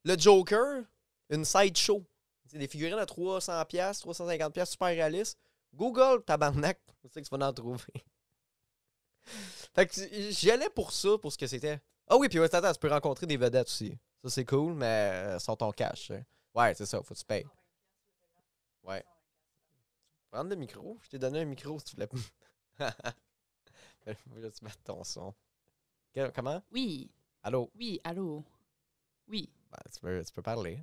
le 0.04 0.18
Joker? 0.18 0.84
Une 1.30 1.44
sideshow. 1.44 2.04
Des 2.52 2.68
figurines 2.68 2.98
à 2.98 3.04
300$, 3.04 4.00
350$ 4.00 4.64
super 4.66 4.88
réalistes. 4.88 5.38
Google, 5.74 6.22
tabarnak. 6.24 6.78
Tu 7.02 7.08
sais 7.14 7.22
que 7.22 7.28
tu 7.28 7.36
vas 7.36 7.46
en 7.46 7.52
trouver. 7.52 8.04
fait 9.74 9.86
que 9.86 10.30
j'y 10.30 10.50
allais 10.50 10.68
pour 10.68 10.92
ça, 10.92 11.16
pour 11.16 11.32
ce 11.32 11.38
que 11.38 11.46
c'était. 11.46 11.80
Ah 12.06 12.16
oui, 12.16 12.28
puis 12.28 12.38
ouais, 12.40 12.52
attends, 12.54 12.72
tu 12.72 12.78
peux 12.78 12.88
rencontrer 12.88 13.26
des 13.26 13.36
vedettes 13.36 13.68
aussi. 13.68 13.96
Ça, 14.22 14.30
c'est 14.30 14.44
cool, 14.44 14.74
mais 14.74 14.84
euh, 14.86 15.38
sans 15.38 15.56
ton 15.56 15.70
cash. 15.70 16.10
hein. 16.10 16.22
Ouais, 16.54 16.74
c'est 16.74 16.86
ça, 16.86 17.00
faut 17.02 17.14
que 17.14 17.18
tu 17.18 17.24
payes. 17.24 17.46
Ouais. 18.82 19.04
Prendre 20.30 20.50
le 20.50 20.56
micro. 20.56 20.98
Je 21.02 21.08
t'ai 21.10 21.18
donné 21.18 21.40
un 21.40 21.44
micro 21.44 21.78
si 21.78 21.84
tu 21.86 21.94
voulais. 21.96 22.08
Là, 22.78 22.90
tu 24.06 24.64
mets 24.64 24.70
ton 24.84 25.04
son. 25.04 25.32
Que- 26.14 26.30
Comment? 26.34 26.62
Oui, 26.72 27.10
Allô? 27.42 27.70
oui, 27.76 28.00
allô. 28.04 28.44
Oui, 29.28 29.48
Ben, 29.70 29.78
tu, 29.92 30.00
peux, 30.00 30.24
tu 30.24 30.32
peux 30.32 30.42
parler. 30.42 30.82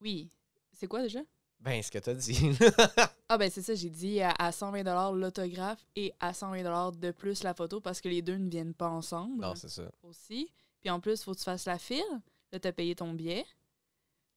oui. 0.00 0.30
C'est 0.72 0.86
quoi 0.86 1.00
déjà? 1.00 1.20
Ben, 1.60 1.82
ce 1.82 1.90
que 1.90 1.98
t'as 1.98 2.12
dit. 2.14 2.38
Ah 3.28 3.38
ben 3.38 3.50
c'est 3.50 3.62
ça, 3.62 3.74
j'ai 3.74 3.90
dit 3.90 4.20
à, 4.20 4.30
à 4.38 4.52
120 4.52 5.10
l'autographe 5.12 5.84
et 5.96 6.12
à 6.20 6.32
120 6.32 6.92
de 6.92 7.10
plus 7.10 7.42
la 7.42 7.54
photo 7.54 7.80
parce 7.80 8.00
que 8.00 8.08
les 8.08 8.22
deux 8.22 8.36
ne 8.36 8.48
viennent 8.48 8.72
pas 8.74 8.88
ensemble 8.88 9.40
non, 9.40 9.54
c'est 9.56 9.68
ça. 9.68 9.90
aussi. 10.04 10.48
Puis 10.80 10.90
en 10.90 11.00
plus, 11.00 11.24
faut 11.24 11.32
que 11.32 11.38
tu 11.38 11.42
fasses 11.44 11.64
la 11.64 11.76
file. 11.78 12.04
Là, 12.52 12.60
t'as 12.60 12.70
payé 12.70 12.94
ton 12.94 13.12
billet. 13.14 13.44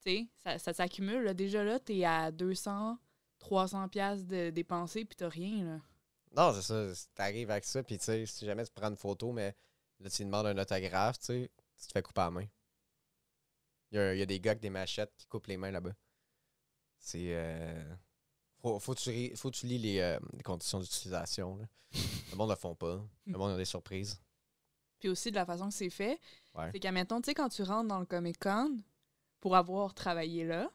Tu 0.04 0.10
sais, 0.10 0.26
ça, 0.38 0.58
ça 0.58 0.72
s'accumule. 0.72 1.22
là. 1.22 1.34
Déjà 1.34 1.62
là, 1.62 1.78
t'es 1.78 2.02
à 2.04 2.32
200, 2.32 2.98
300 3.38 3.88
pièces 3.90 4.24
de 4.26 4.50
dépensés 4.50 5.04
puis 5.04 5.14
t'as 5.14 5.28
rien, 5.28 5.62
là. 5.64 5.80
Non, 6.36 6.52
c'est 6.52 6.62
ça. 6.62 7.06
T'arrives 7.14 7.50
avec 7.52 7.64
ça, 7.66 7.84
puis 7.84 7.96
tu 7.98 8.04
sais, 8.06 8.26
si 8.26 8.44
jamais 8.44 8.64
tu 8.64 8.72
prends 8.74 8.88
une 8.88 8.96
photo, 8.96 9.30
mais 9.30 9.54
là, 10.00 10.10
tu 10.10 10.22
lui 10.22 10.26
demandes 10.26 10.46
un 10.46 10.58
autographe, 10.58 11.18
tu 11.18 11.26
sais, 11.26 11.50
tu 11.80 11.86
te 11.86 11.92
fais 11.92 12.02
couper 12.02 12.20
la 12.22 12.30
main. 12.30 12.46
Il 13.92 13.96
y, 13.96 13.98
a, 13.98 14.14
il 14.14 14.18
y 14.18 14.22
a 14.22 14.26
des 14.26 14.40
gars 14.40 14.52
avec 14.52 14.62
des 14.62 14.70
machettes 14.70 15.12
qui 15.16 15.26
coupent 15.26 15.46
les 15.46 15.56
mains 15.56 15.70
là-bas. 15.70 15.92
C'est. 16.98 17.34
Euh... 17.34 17.94
Faut, 18.60 18.78
faut, 18.78 18.94
que 18.94 19.00
tu, 19.00 19.36
faut 19.36 19.50
tu 19.50 19.66
lis 19.66 19.78
les, 19.78 20.00
euh, 20.00 20.18
les 20.34 20.42
conditions 20.42 20.80
d'utilisation. 20.80 21.58
Le 22.30 22.36
monde 22.36 22.48
ne 22.50 22.54
le 22.54 22.58
font 22.58 22.74
pas. 22.74 23.02
Le 23.26 23.38
monde 23.38 23.52
a 23.52 23.56
des 23.56 23.64
surprises. 23.64 24.20
Puis 24.98 25.08
aussi, 25.08 25.30
de 25.30 25.36
la 25.36 25.46
façon 25.46 25.68
que 25.68 25.74
c'est 25.74 25.90
fait, 25.90 26.20
Ouais. 26.54 26.68
c'est 26.72 26.80
qu'à 26.80 26.92
tu 26.92 27.14
sais, 27.24 27.34
quand 27.34 27.48
tu 27.48 27.62
rentres 27.62 27.88
dans 27.88 28.00
le 28.00 28.06
Comic-Con, 28.06 28.82
pour 29.40 29.56
avoir 29.56 29.94
travaillé 29.94 30.44
là, 30.44 30.70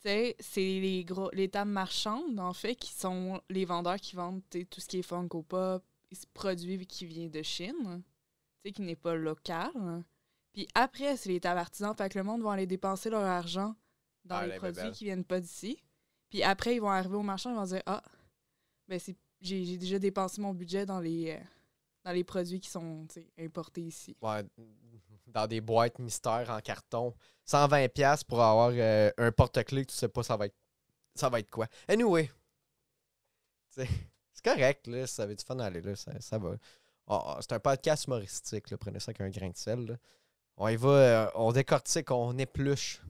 tu 0.00 0.08
sais, 0.08 0.36
c'est 0.40 0.60
les 0.80 1.04
gros, 1.04 1.30
les 1.32 1.48
tables 1.50 1.70
marchandes, 1.70 2.40
en 2.40 2.54
fait, 2.54 2.76
qui 2.76 2.92
sont 2.92 3.42
les 3.50 3.64
vendeurs 3.64 4.00
qui 4.00 4.16
vendent 4.16 4.42
tout 4.48 4.80
ce 4.80 4.86
qui 4.86 4.98
est 4.98 5.02
Funko 5.02 5.42
Pop, 5.42 5.84
et 6.10 6.14
ce 6.14 6.26
produit 6.32 6.86
qui 6.86 7.04
vient 7.04 7.28
de 7.28 7.42
Chine, 7.42 8.02
sais, 8.64 8.72
qui 8.72 8.82
n'est 8.82 8.96
pas 8.96 9.14
local. 9.14 9.70
Puis 10.52 10.68
après, 10.74 11.16
c'est 11.16 11.28
les 11.30 11.40
tables 11.40 11.58
artisans, 11.60 11.94
fait 11.96 12.08
que 12.10 12.18
le 12.18 12.24
monde 12.24 12.42
va 12.42 12.52
aller 12.52 12.66
dépenser 12.66 13.08
leur 13.10 13.24
argent 13.24 13.74
dans 14.24 14.36
Ah, 14.36 14.46
les 14.46 14.56
produits 14.56 14.74
bébelles. 14.76 14.92
qui 14.92 15.04
viennent 15.04 15.24
pas 15.24 15.40
d'ici. 15.40 15.82
Puis 16.30 16.42
après, 16.42 16.76
ils 16.76 16.80
vont 16.80 16.90
arriver 16.90 17.16
au 17.16 17.22
marchand, 17.22 17.50
ils 17.50 17.56
vont 17.56 17.66
se 17.66 17.74
dire 17.74 17.82
Ah, 17.86 18.02
ben 18.88 18.98
c'est 18.98 19.16
j'ai 19.40 19.76
déjà 19.76 19.98
dépensé 19.98 20.40
mon 20.40 20.54
budget 20.54 20.86
dans 20.86 21.00
les, 21.00 21.32
euh, 21.32 21.40
dans 22.04 22.12
les 22.12 22.22
produits 22.22 22.60
qui 22.60 22.70
sont 22.70 23.06
importés 23.38 23.80
ici. 23.82 24.16
Ouais, 24.22 24.44
dans 25.26 25.48
des 25.48 25.60
boîtes 25.60 25.98
mystères 25.98 26.48
en 26.50 26.60
carton. 26.60 27.12
120$ 27.44 27.88
pièces 27.88 28.22
pour 28.22 28.40
avoir 28.40 28.70
euh, 28.72 29.10
un 29.18 29.32
porte-clés 29.32 29.84
que 29.84 29.90
tu 29.90 29.96
sais 29.96 30.08
pas 30.08 30.22
ça 30.22 30.36
va 30.36 30.46
être 30.46 30.54
ça 31.16 31.28
va 31.28 31.40
être 31.40 31.50
quoi. 31.50 31.66
Anyway, 31.88 32.30
C'est 33.68 33.88
correct, 34.44 34.86
là. 34.86 35.06
Si 35.06 35.14
ça 35.14 35.22
avait 35.24 35.34
du 35.36 35.44
fun 35.44 35.58
à 35.58 35.66
aller 35.66 35.80
là, 35.80 35.96
ça, 35.96 36.20
ça 36.20 36.38
va. 36.38 36.56
Ah, 37.06 37.22
ah, 37.26 37.38
c'est 37.40 37.52
un 37.52 37.60
podcast 37.60 38.06
humoristique. 38.06 38.74
Prenez 38.76 39.00
ça 39.00 39.10
avec 39.10 39.20
un 39.20 39.28
grain 39.30 39.50
de 39.50 39.56
sel. 39.56 39.98
On 40.56 40.68
y 40.68 40.76
va, 40.76 40.88
euh, 40.88 41.30
on 41.34 41.52
décortique, 41.52 42.10
on 42.10 42.36
épluche. 42.38 43.02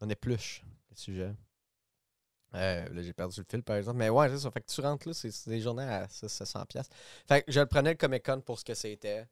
On 0.00 0.08
épluche 0.08 0.64
le 0.90 0.96
sujet. 0.96 1.34
Euh, 2.54 2.88
là, 2.88 3.02
j'ai 3.02 3.12
perdu 3.12 3.40
le 3.40 3.46
fil, 3.48 3.62
par 3.62 3.76
exemple. 3.76 3.98
Mais 3.98 4.08
ouais, 4.08 4.36
ça. 4.36 4.50
Fait 4.50 4.60
que 4.60 4.70
tu 4.70 4.80
rentres 4.80 5.08
là, 5.08 5.14
c'est 5.14 5.48
des 5.48 5.60
journées 5.60 5.84
à 5.84 6.08
700 6.08 6.64
pièces. 6.66 6.88
Fait 7.26 7.42
que 7.42 7.52
je 7.52 7.60
le 7.60 7.66
prenais 7.66 7.90
le 7.90 7.96
Comic 7.96 8.24
Con 8.24 8.40
pour 8.40 8.58
ce 8.58 8.64
que 8.64 8.74
c'était. 8.74 9.26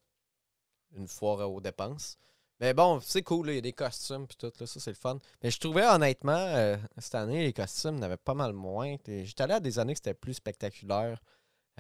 Une 0.97 1.09
foire 1.09 1.51
aux 1.51 1.61
dépenses. 1.61 2.17
Mais 2.61 2.73
bon, 2.73 3.01
c'est 3.01 3.23
cool, 3.23 3.51
il 3.51 3.55
y 3.57 3.59
a 3.59 3.61
des 3.61 3.73
costumes 3.73 4.27
puis 4.27 4.37
tout, 4.37 4.53
là, 4.61 4.67
ça 4.67 4.79
c'est 4.79 4.91
le 4.91 4.97
fun. 4.97 5.19
Mais 5.43 5.51
je 5.51 5.59
trouvais 5.59 5.85
honnêtement, 5.85 6.33
euh, 6.33 6.77
cette 6.99 7.17
année, 7.17 7.43
les 7.43 7.53
costumes 7.53 7.99
n'avaient 7.99 8.17
pas 8.17 8.35
mal 8.35 8.53
moins. 8.53 8.97
J'étais 9.07 9.43
allé 9.43 9.55
à 9.55 9.61
des 9.61 9.79
années 9.79 9.95
que 9.95 9.99
c'était 9.99 10.15
plus 10.15 10.35
spectaculaire, 10.35 11.21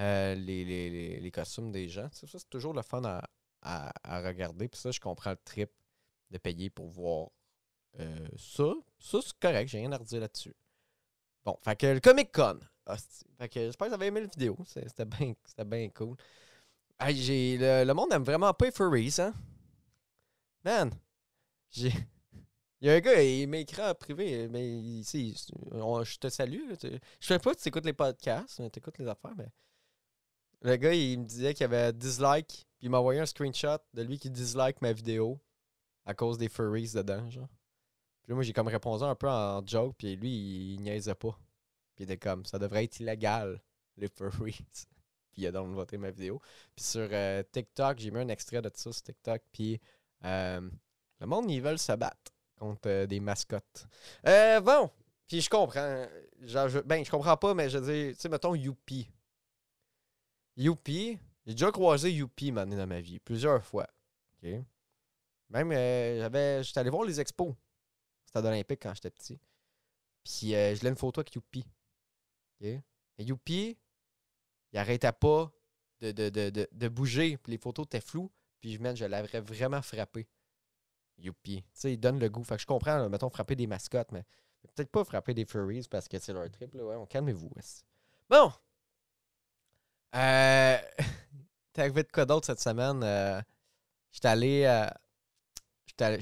euh, 0.00 0.34
les, 0.34 0.64
les- 0.64 1.20
les- 1.20 1.30
costumes 1.30 1.72
des 1.72 1.88
gens. 1.88 2.08
Ça, 2.12 2.26
c'est 2.26 2.48
toujours 2.50 2.74
le 2.74 2.82
fun 2.82 3.02
à, 3.04 3.22
à- 3.62 4.20
regarder. 4.22 4.68
Puis 4.68 4.80
ça, 4.80 4.90
je 4.90 5.00
comprends 5.00 5.30
le 5.30 5.38
trip 5.44 5.70
de 6.30 6.38
payer 6.38 6.70
pour 6.70 6.88
voir 6.88 7.28
euh, 8.00 8.28
ça. 8.38 8.72
Ça, 8.98 9.18
c'est 9.22 9.38
correct, 9.40 9.68
j'ai 9.68 9.78
rien 9.78 9.92
à 9.92 9.98
redire 9.98 10.20
là-dessus. 10.20 10.54
Bon, 11.44 11.58
fait 11.62 11.76
que 11.76 11.86
le 11.86 12.00
Comic 12.00 12.32
Con. 12.32 12.60
Fait 13.38 13.48
que 13.48 13.60
j'espère 13.60 13.86
que 13.86 13.90
vous 13.90 13.94
avez 13.94 14.06
aimé 14.06 14.20
la 14.22 14.26
vidéo. 14.28 14.56
C'était 14.66 15.04
bien 15.06 15.34
bien 15.66 15.88
cool. 15.90 16.16
J'ai- 17.10 17.58
le, 17.58 17.84
le 17.84 17.94
monde 17.94 18.12
aime 18.12 18.24
vraiment 18.24 18.52
pas 18.54 18.66
les 18.66 18.72
furries, 18.72 19.14
hein? 19.18 19.34
Man, 20.64 20.90
j'ai. 21.70 21.92
Il 22.82 22.88
y 22.88 22.90
a 22.90 22.94
un 22.94 23.00
gars, 23.00 23.22
il 23.22 23.48
m'écrit 23.48 23.82
en 23.82 23.94
privé, 23.94 24.48
mais 24.48 24.68
ici, 24.70 25.34
je 25.34 26.18
te 26.18 26.28
salue. 26.28 26.62
Je 26.82 27.26
sais 27.26 27.38
pas 27.38 27.54
si 27.54 27.62
tu 27.62 27.68
écoutes 27.68 27.86
les 27.86 27.94
podcasts, 27.94 28.56
tu 28.70 28.78
écoutes 28.78 28.98
les 28.98 29.08
affaires, 29.08 29.34
mais. 29.38 29.48
Le 30.64 30.76
gars, 30.76 30.94
il 30.94 31.20
me 31.20 31.24
disait 31.26 31.52
qu'il 31.52 31.64
avait 31.64 31.92
dislike, 31.92 32.66
puis 32.78 32.86
il 32.86 32.90
m'a 32.90 32.98
envoyé 32.98 33.20
un 33.20 33.26
screenshot 33.26 33.76
de 33.92 34.02
lui 34.02 34.18
qui 34.18 34.30
dislike 34.30 34.80
ma 34.80 34.94
vidéo 34.94 35.38
à 36.06 36.14
cause 36.14 36.38
des 36.38 36.48
furries 36.48 36.90
dedans, 36.94 37.28
genre. 37.28 37.50
Puis 38.22 38.30
là, 38.30 38.34
moi, 38.34 38.44
j'ai 38.44 38.54
comme 38.54 38.68
répondu 38.68 39.04
un 39.04 39.14
peu 39.14 39.28
en 39.28 39.64
joke, 39.66 39.94
puis 39.98 40.16
lui, 40.16 40.72
il, 40.72 40.80
niaisait 40.80 41.14
pas. 41.14 41.38
Puis 41.94 42.00
il 42.00 42.02
était 42.04 42.16
comme, 42.16 42.46
ça 42.46 42.58
devrait 42.58 42.84
être 42.84 42.98
illégal, 42.98 43.62
les 43.98 44.08
furries. 44.08 44.64
puis 45.32 45.42
il 45.42 45.46
a 45.46 45.52
donc 45.52 45.74
voté 45.74 45.98
ma 45.98 46.10
vidéo. 46.10 46.40
Puis 46.74 46.86
sur 46.86 47.08
euh, 47.12 47.42
TikTok, 47.52 47.98
j'ai 47.98 48.10
mis 48.10 48.20
un 48.20 48.28
extrait 48.28 48.62
de 48.62 48.70
ça 48.72 48.90
sur 48.90 49.02
TikTok, 49.02 49.42
puis 49.52 49.78
euh, 50.24 50.66
le 51.20 51.26
monde, 51.26 51.50
ils 51.50 51.60
veulent 51.60 51.78
se 51.78 51.92
battre 51.92 52.32
contre 52.56 52.88
euh, 52.88 53.06
des 53.06 53.20
mascottes. 53.20 53.86
Bon, 54.24 54.90
puis 55.28 55.42
je 55.42 55.50
comprends. 55.50 56.06
Ben, 56.86 57.04
je 57.04 57.10
comprends 57.10 57.36
pas, 57.36 57.52
mais 57.52 57.68
je 57.68 57.76
veux 57.76 58.14
tu 58.14 58.18
sais, 58.18 58.28
mettons 58.30 58.54
Youpi. 58.54 59.10
Youpi, 60.56 61.18
j'ai 61.46 61.52
déjà 61.52 61.70
croisé 61.70 62.12
Youpi 62.12 62.52
maintenant 62.52 62.76
dans 62.76 62.86
ma 62.86 63.00
vie, 63.00 63.18
plusieurs 63.18 63.62
fois. 63.64 63.86
Même, 64.42 65.72
euh, 65.72 66.18
j'avais, 66.18 66.62
j'étais 66.62 66.80
allé 66.80 66.90
voir 66.90 67.04
les 67.04 67.20
expos. 67.20 67.54
Stade 68.26 68.46
olympique 68.46 68.80
quand 68.82 68.94
j'étais 68.94 69.10
petit. 69.10 69.38
Puis 70.24 70.54
euh, 70.54 70.74
je 70.74 70.82
l'ai 70.82 70.88
une 70.88 70.96
photo 70.96 71.20
avec 71.20 71.34
Youpi. 71.34 71.64
OK? 72.60 72.66
Et 72.66 72.84
Youpi, 73.18 73.78
il 74.72 74.78
arrêtait 74.78 75.12
pas 75.12 75.52
de, 76.00 76.12
de, 76.12 76.28
de, 76.28 76.68
de, 76.70 76.88
bouger, 76.88 77.36
puis 77.36 77.52
les 77.52 77.58
photos 77.58 77.86
étaient 77.86 78.00
floues. 78.00 78.30
Puis 78.60 78.72
je, 78.72 78.94
je 78.94 79.04
l'aurais 79.04 79.40
vraiment 79.40 79.82
frappé. 79.82 80.26
Youpi. 81.18 81.62
Tu 81.62 81.68
sais, 81.72 81.92
il 81.92 81.98
donne 81.98 82.18
le 82.18 82.28
goût. 82.28 82.42
Fait 82.42 82.56
que 82.56 82.62
je 82.62 82.66
comprends, 82.66 83.08
mettons, 83.08 83.30
frapper 83.30 83.54
des 83.54 83.66
mascottes, 83.66 84.10
mais 84.12 84.24
peut-être 84.74 84.90
pas 84.90 85.04
frapper 85.04 85.34
des 85.34 85.44
furries 85.44 85.86
parce 85.88 86.08
que 86.08 86.18
c'est 86.18 86.32
leur 86.32 86.50
trip. 86.50 86.74
Là, 86.74 86.84
ouais, 86.84 86.96
on 86.96 87.06
calmez-vous. 87.06 87.50
Bon! 88.28 88.52
Euh. 90.14 90.78
T'es 91.72 91.82
arrivé 91.82 92.04
de 92.04 92.12
quoi 92.12 92.24
d'autre 92.24 92.46
cette 92.46 92.60
semaine? 92.60 93.02
Euh, 93.02 93.40
j'étais 94.12 94.28
allé. 94.28 94.64
euh, 94.64 96.16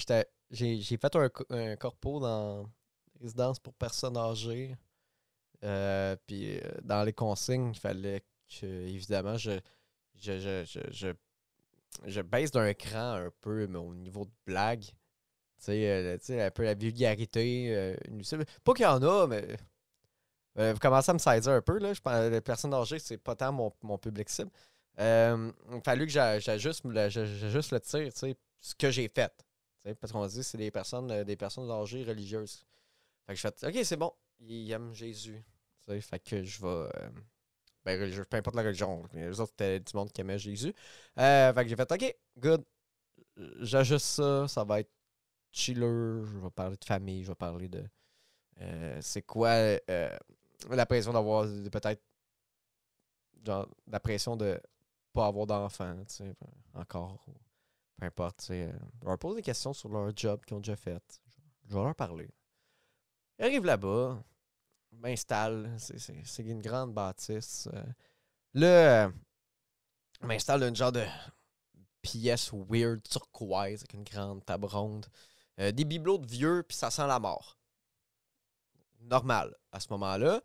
j'ai, 0.50 0.82
fait 0.82 1.16
un, 1.16 1.30
un 1.50 1.76
corpo 1.76 2.20
dans 2.20 2.66
résidence 3.20 3.58
pour 3.58 3.74
personnes 3.74 4.16
âgées. 4.16 4.76
Euh, 5.64 6.16
puis 6.26 6.58
euh, 6.58 6.60
dans 6.82 7.04
les 7.04 7.12
consignes, 7.12 7.70
il 7.74 7.78
fallait 7.78 8.22
que, 8.48 8.66
évidemment, 8.66 9.36
je, 9.36 9.60
je, 10.20 10.38
je, 10.38 10.80
je, 10.90 11.12
je, 12.06 12.20
baisse 12.20 12.50
d'un 12.50 12.74
cran 12.74 13.12
un 13.14 13.30
peu 13.40 13.66
mais 13.66 13.78
au 13.78 13.94
niveau 13.94 14.24
de 14.24 14.32
blague. 14.46 14.84
Tu 14.84 15.66
sais, 15.66 16.42
un 16.42 16.50
peu 16.50 16.64
la 16.64 16.74
vulgarité. 16.74 17.96
pas 18.64 18.74
qu'il 18.74 18.84
y 18.84 18.88
en 18.88 19.02
a, 19.02 19.26
mais. 19.28 19.56
Euh, 20.58 20.72
vous 20.74 20.78
commencez 20.78 21.10
à 21.10 21.14
me 21.14 21.18
saisir 21.18 21.52
un 21.52 21.62
peu, 21.62 21.78
là. 21.78 21.92
Je 21.94 22.00
pense 22.00 22.30
les 22.30 22.40
personnes 22.40 22.74
âgées, 22.74 22.98
c'est 22.98 23.18
pas 23.18 23.34
tant 23.36 23.52
mon, 23.52 23.72
mon 23.82 23.98
public 23.98 24.28
cible. 24.28 24.50
Euh, 24.98 25.50
il 25.70 25.76
a 25.76 25.80
fallu 25.80 26.06
que 26.06 26.12
j'a- 26.12 26.38
j'ajuste 26.38 26.84
le, 26.84 26.90
le 26.92 27.80
tir, 27.80 28.12
tu 28.12 28.18
sais, 28.18 28.36
ce 28.60 28.74
que 28.74 28.90
j'ai 28.90 29.08
fait. 29.08 29.32
Parce 30.00 30.12
qu'on 30.12 30.26
dit 30.26 30.44
c'est 30.44 30.58
des 30.58 30.70
personnes, 30.70 31.10
euh, 31.10 31.24
des 31.24 31.36
personnes 31.36 31.70
âgées 31.70 32.04
religieuses. 32.04 32.64
Fait 33.26 33.34
que 33.34 33.40
je 33.40 33.48
fais, 33.48 33.66
OK, 33.68 33.84
c'est 33.84 33.96
bon, 33.96 34.12
ils 34.40 34.70
aiment 34.72 34.94
Jésus. 34.94 35.42
Fait 36.00 36.18
que 36.20 36.42
je 36.44 36.60
vais. 36.62 36.68
euh, 36.68 37.10
ben, 37.84 38.00
religieux, 38.00 38.24
peu 38.24 38.36
importe 38.36 38.56
la 38.56 38.62
religion. 38.62 39.02
Les 39.12 39.40
autres, 39.40 39.52
c'était 39.58 39.80
du 39.80 39.96
monde 39.96 40.12
qui 40.12 40.20
aimait 40.20 40.38
Jésus. 40.38 40.74
Euh, 41.18 41.52
fait 41.52 41.62
que 41.64 41.68
j'ai 41.70 41.76
fait, 41.76 41.92
OK, 41.92 42.16
good. 42.38 42.64
J'ajuste 43.60 44.06
ça, 44.06 44.48
ça 44.48 44.64
va 44.64 44.80
être 44.80 44.90
chiller. 45.52 45.80
Je 45.82 46.38
vais 46.38 46.50
parler 46.50 46.76
de 46.76 46.84
famille, 46.84 47.24
je 47.24 47.28
vais 47.30 47.34
parler 47.36 47.68
de. 47.68 47.84
euh, 48.62 48.98
c'est 49.02 49.22
quoi 49.22 49.50
euh, 49.90 50.18
la 50.70 50.86
pression 50.86 51.12
d'avoir 51.12 51.44
peut-être. 51.46 52.02
Genre, 53.44 53.68
la 53.88 54.00
pression 54.00 54.36
de 54.36 54.60
pas 55.12 55.26
avoir 55.26 55.46
d'enfants, 55.46 55.96
tu 56.06 56.14
sais, 56.14 56.34
encore. 56.74 57.24
peu 57.96 58.06
importe, 58.06 58.38
tu 58.38 58.44
sais. 58.46 58.62
euh, 58.68 58.78
leur 59.04 59.18
poser 59.18 59.36
des 59.36 59.42
questions 59.42 59.72
sur 59.72 59.88
leur 59.88 60.16
job 60.16 60.44
qu'ils 60.44 60.56
ont 60.56 60.60
déjà 60.60 60.76
fait. 60.76 61.20
Je 61.68 61.74
vais 61.74 61.82
leur 61.82 61.94
parler. 61.94 62.28
Ils 63.38 63.44
arrivent 63.44 63.64
là-bas, 63.64 64.22
m'installe. 64.92 65.74
C'est- 65.78 66.42
une 66.42 66.62
grande 66.62 66.94
bâtisse. 66.94 67.68
euh. 67.72 67.84
Là, 68.54 69.06
euh, 69.06 69.10
m'installe 70.22 70.60
dans 70.60 70.68
une 70.68 70.76
genre 70.76 70.92
de 70.92 71.04
pièce 72.00 72.52
weird, 72.52 73.02
turquoise, 73.02 73.80
avec 73.80 73.94
une 73.94 74.04
grande 74.04 74.44
table 74.44 74.66
ronde. 74.66 75.06
Des 75.58 75.84
bibelots 75.84 76.18
de 76.18 76.26
vieux, 76.26 76.64
puis 76.66 76.76
ça 76.76 76.90
sent 76.90 77.06
la 77.06 77.20
mort. 77.20 77.56
Normal 79.12 79.54
à 79.72 79.78
ce 79.78 79.88
moment-là. 79.90 80.40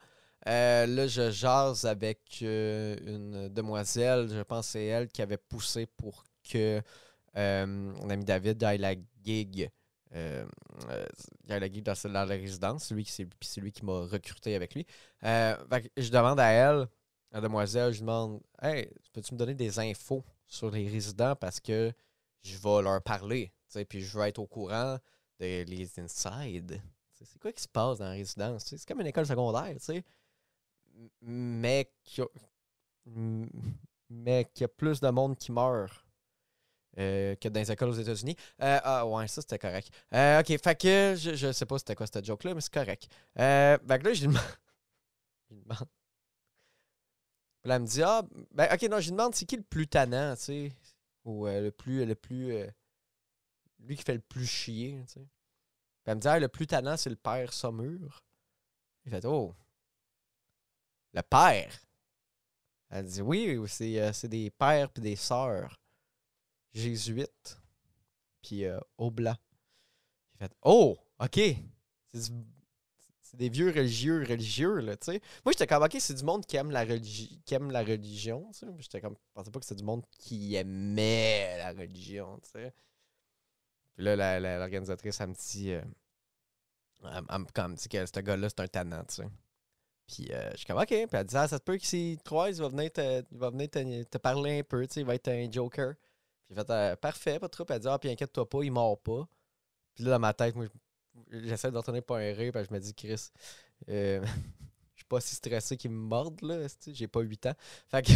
Euh, 0.45 0.85
là, 0.85 1.07
je 1.07 1.31
jase 1.31 1.85
avec 1.85 2.39
euh, 2.41 2.97
une 3.05 3.47
demoiselle, 3.47 4.27
je 4.29 4.41
pense 4.41 4.65
que 4.65 4.71
c'est 4.73 4.85
elle 4.85 5.07
qui 5.07 5.21
avait 5.21 5.37
poussé 5.37 5.85
pour 5.85 6.25
que 6.51 6.81
euh, 7.37 7.65
mon 7.65 8.09
ami 8.09 8.25
David 8.25 8.61
aille 8.63 8.79
la 8.79 8.93
gig. 9.23 9.69
Euh, 10.13 10.45
la 11.47 11.59
dans, 11.69 12.11
la 12.11 12.25
résidence. 12.25 12.85
C'est 12.85 12.95
lui 12.95 13.05
qui, 13.05 13.11
c'est, 13.11 13.27
c'est 13.41 13.61
lui 13.61 13.71
qui 13.71 13.85
m'a 13.85 14.01
recruté 14.01 14.55
avec 14.55 14.75
lui. 14.75 14.85
Je 15.21 16.09
demande 16.11 16.39
à 16.39 16.49
elle, 16.49 16.87
à 17.31 17.35
la 17.35 17.41
demoiselle, 17.41 17.93
je 17.93 18.01
demande 18.01 18.41
Hey, 18.61 18.89
peux-tu 19.13 19.33
me 19.33 19.39
donner 19.39 19.55
des 19.55 19.79
infos 19.79 20.25
sur 20.45 20.71
les 20.71 20.89
résidents 20.89 21.35
parce 21.37 21.61
que 21.61 21.93
je 22.43 22.57
vais 22.57 22.81
leur 22.81 23.01
parler, 23.01 23.53
puis 23.87 24.01
je 24.01 24.17
veux 24.17 24.25
être 24.25 24.39
au 24.39 24.47
courant 24.47 24.97
des 25.39 25.63
les 25.63 25.99
inside. 25.99 26.81
C'est 27.25 27.39
quoi 27.39 27.51
qui 27.51 27.61
se 27.63 27.67
passe 27.67 27.97
dans 27.99 28.05
la 28.05 28.11
résidence? 28.11 28.65
C'est 28.65 28.85
comme 28.85 29.01
une 29.01 29.07
école 29.07 29.25
secondaire, 29.25 29.73
tu 29.77 29.85
sais. 29.85 30.03
Mais 31.21 31.91
qu'il 32.03 32.23
y 32.23 32.27
a- 34.63 34.67
plus 34.67 34.99
de 34.99 35.09
monde 35.09 35.37
qui 35.37 35.51
meurt 35.51 36.05
euh, 36.97 37.35
que 37.35 37.47
dans 37.49 37.59
les 37.59 37.71
écoles 37.71 37.89
aux 37.89 37.93
États-Unis. 37.93 38.35
Euh, 38.61 38.79
ah 38.83 39.05
ouais, 39.05 39.27
ça 39.27 39.41
c'était 39.41 39.59
correct. 39.59 39.89
Euh, 40.13 40.39
ok, 40.39 40.47
fait 40.61 40.79
que 40.81 41.15
je, 41.17 41.35
je 41.35 41.51
sais 41.51 41.65
pas 41.65 41.77
c'était 41.77 41.95
quoi 41.95 42.07
cette 42.07 42.25
joke-là, 42.25 42.53
mais 42.55 42.61
c'est 42.61 42.73
correct. 42.73 43.07
Euh, 43.39 43.77
fait 43.87 43.99
que 43.99 44.03
là, 44.05 44.13
je 44.13 44.21
lui 44.21 44.27
demande. 44.29 44.41
je 45.49 45.55
lui 45.55 45.61
demande. 45.63 45.87
Puis 47.61 47.69
là, 47.69 47.75
elle 47.75 47.81
me 47.81 47.87
dit 47.87 48.01
Ah, 48.03 48.23
ben 48.51 48.67
ok, 48.73 48.81
non, 48.89 48.99
je 48.99 49.05
lui 49.05 49.11
demande 49.11 49.35
c'est 49.35 49.45
qui 49.45 49.57
le 49.57 49.63
plus 49.63 49.87
tannant, 49.87 50.35
tu 50.35 50.41
sais? 50.43 50.71
Ou 51.25 51.45
le 51.45 51.69
plus. 51.69 52.05
Le 52.05 52.15
plus 52.15 52.65
lui 53.79 53.95
qui 53.95 54.03
fait 54.03 54.15
le 54.15 54.19
plus 54.19 54.45
chier, 54.45 55.01
tu 55.07 55.13
sais. 55.13 55.27
Elle 56.07 56.15
me 56.15 56.21
dit 56.21 56.27
Ah, 56.27 56.39
le 56.39 56.47
plus 56.47 56.65
tannant, 56.67 56.97
c'est 56.97 57.09
le 57.11 57.15
père 57.15 57.53
Saumur. 57.53 58.23
Il 59.05 59.11
fait 59.11 59.25
Oh, 59.25 59.53
le 61.13 61.21
père? 61.21 61.81
Elle 62.89 63.05
dit 63.05 63.21
Oui, 63.21 63.57
c'est 63.67 63.99
euh, 63.99 64.13
c'est 64.13 64.27
des 64.29 64.49
pères 64.49 64.89
puis 64.89 65.01
des 65.01 65.15
sœurs 65.15 65.79
jésuites 66.73 67.59
puis 68.41 68.65
euh, 68.65 68.79
oblats. 68.97 69.39
J'ai 70.33 70.47
fait 70.47 70.53
Oh, 70.63 70.97
ok. 71.19 71.39
C'est 73.21 73.37
des 73.37 73.49
vieux 73.49 73.67
religieux 73.69 74.23
religieux, 74.27 74.79
là, 74.79 74.95
tu 74.95 75.11
sais. 75.11 75.21
Moi, 75.43 75.51
j'étais 75.51 75.67
comme, 75.67 75.83
ok, 75.83 75.97
c'est 75.99 76.13
du 76.13 76.23
monde 76.23 76.45
qui 76.45 76.55
aime 76.55 76.71
la, 76.71 76.85
religi- 76.85 77.41
qui 77.43 77.53
aime 77.55 77.71
la 77.71 77.83
religion, 77.83 78.49
tu 78.53 78.59
sais. 78.59 78.67
J'étais 78.79 79.01
comme, 79.01 79.15
je 79.15 79.33
pensais 79.33 79.51
pas 79.51 79.59
que 79.59 79.65
c'était 79.65 79.79
du 79.79 79.83
monde 79.83 80.03
qui 80.11 80.55
aimait 80.55 81.57
la 81.57 81.71
religion, 81.73 82.39
tu 82.41 82.51
sais. 82.51 82.73
Puis 83.97 84.05
là, 84.05 84.39
l'organisatrice, 84.59 85.19
elle 85.19 85.29
me 85.29 85.33
dit, 85.33 85.71
euh, 85.71 85.81
elle, 87.03 87.39
me- 87.39 87.75
dit 87.75 87.89
que 87.89 88.05
ce 88.05 88.19
gars-là, 88.19 88.47
c'est 88.47 88.59
un 88.59 88.67
tannant, 88.67 89.03
tu 89.05 89.15
sais. 89.15 89.27
Puis 90.05 90.27
euh, 90.31 90.51
je 90.51 90.57
suis 90.57 90.65
comme, 90.67 90.77
OK. 90.77 90.87
Puis 90.87 91.07
elle 91.11 91.25
dit, 91.25 91.35
ah, 91.35 91.47
ça 91.47 91.57
se 91.57 91.63
peut 91.63 91.77
que 91.77 91.85
s'il 91.85 92.19
te 92.19 92.23
croise, 92.23 92.57
il 92.57 92.61
va 92.61 92.69
venir 92.69 92.91
te, 92.91 93.23
venir 93.31 94.05
te, 94.05 94.17
parler 94.19 94.59
un 94.59 94.63
peu, 94.63 94.85
tu 94.85 94.93
sais, 94.93 94.99
il 95.01 95.05
va 95.07 95.15
être 95.15 95.29
un 95.29 95.51
joker. 95.51 95.95
Puis 95.95 96.49
j'ai 96.51 96.55
fait, 96.55 96.69
euh, 96.69 96.95
parfait, 96.95 97.39
pas 97.39 97.49
trop. 97.49 97.65
Puis 97.65 97.73
elle 97.73 97.81
dit, 97.81 97.87
ah, 97.89 97.97
puis 97.97 98.09
inquiète-toi 98.11 98.47
pas, 98.47 98.63
il 98.63 98.71
mord 98.71 99.01
pas. 99.01 99.27
Puis 99.95 100.03
là, 100.03 100.11
dans 100.11 100.19
ma 100.19 100.33
tête, 100.33 100.55
moi, 100.55 100.67
j'essaie 101.31 101.71
de 101.71 101.77
retenir 101.77 102.03
pas 102.03 102.19
un 102.19 102.33
rire, 102.33 102.53
puis 102.53 102.63
je 102.69 102.73
me 102.73 102.79
dis, 102.79 102.93
Chris, 102.93 103.31
euh, 103.89 104.23
je 104.93 104.99
suis 104.99 105.05
pas 105.09 105.21
si 105.21 105.33
stressé 105.33 105.75
qu'il 105.75 105.89
me 105.89 105.97
morde, 105.97 106.39
là, 106.43 106.67
j'ai 106.85 107.07
pas 107.07 107.21
8 107.21 107.47
ans. 107.47 107.55
Fait 107.87 108.03
que. 108.03 108.11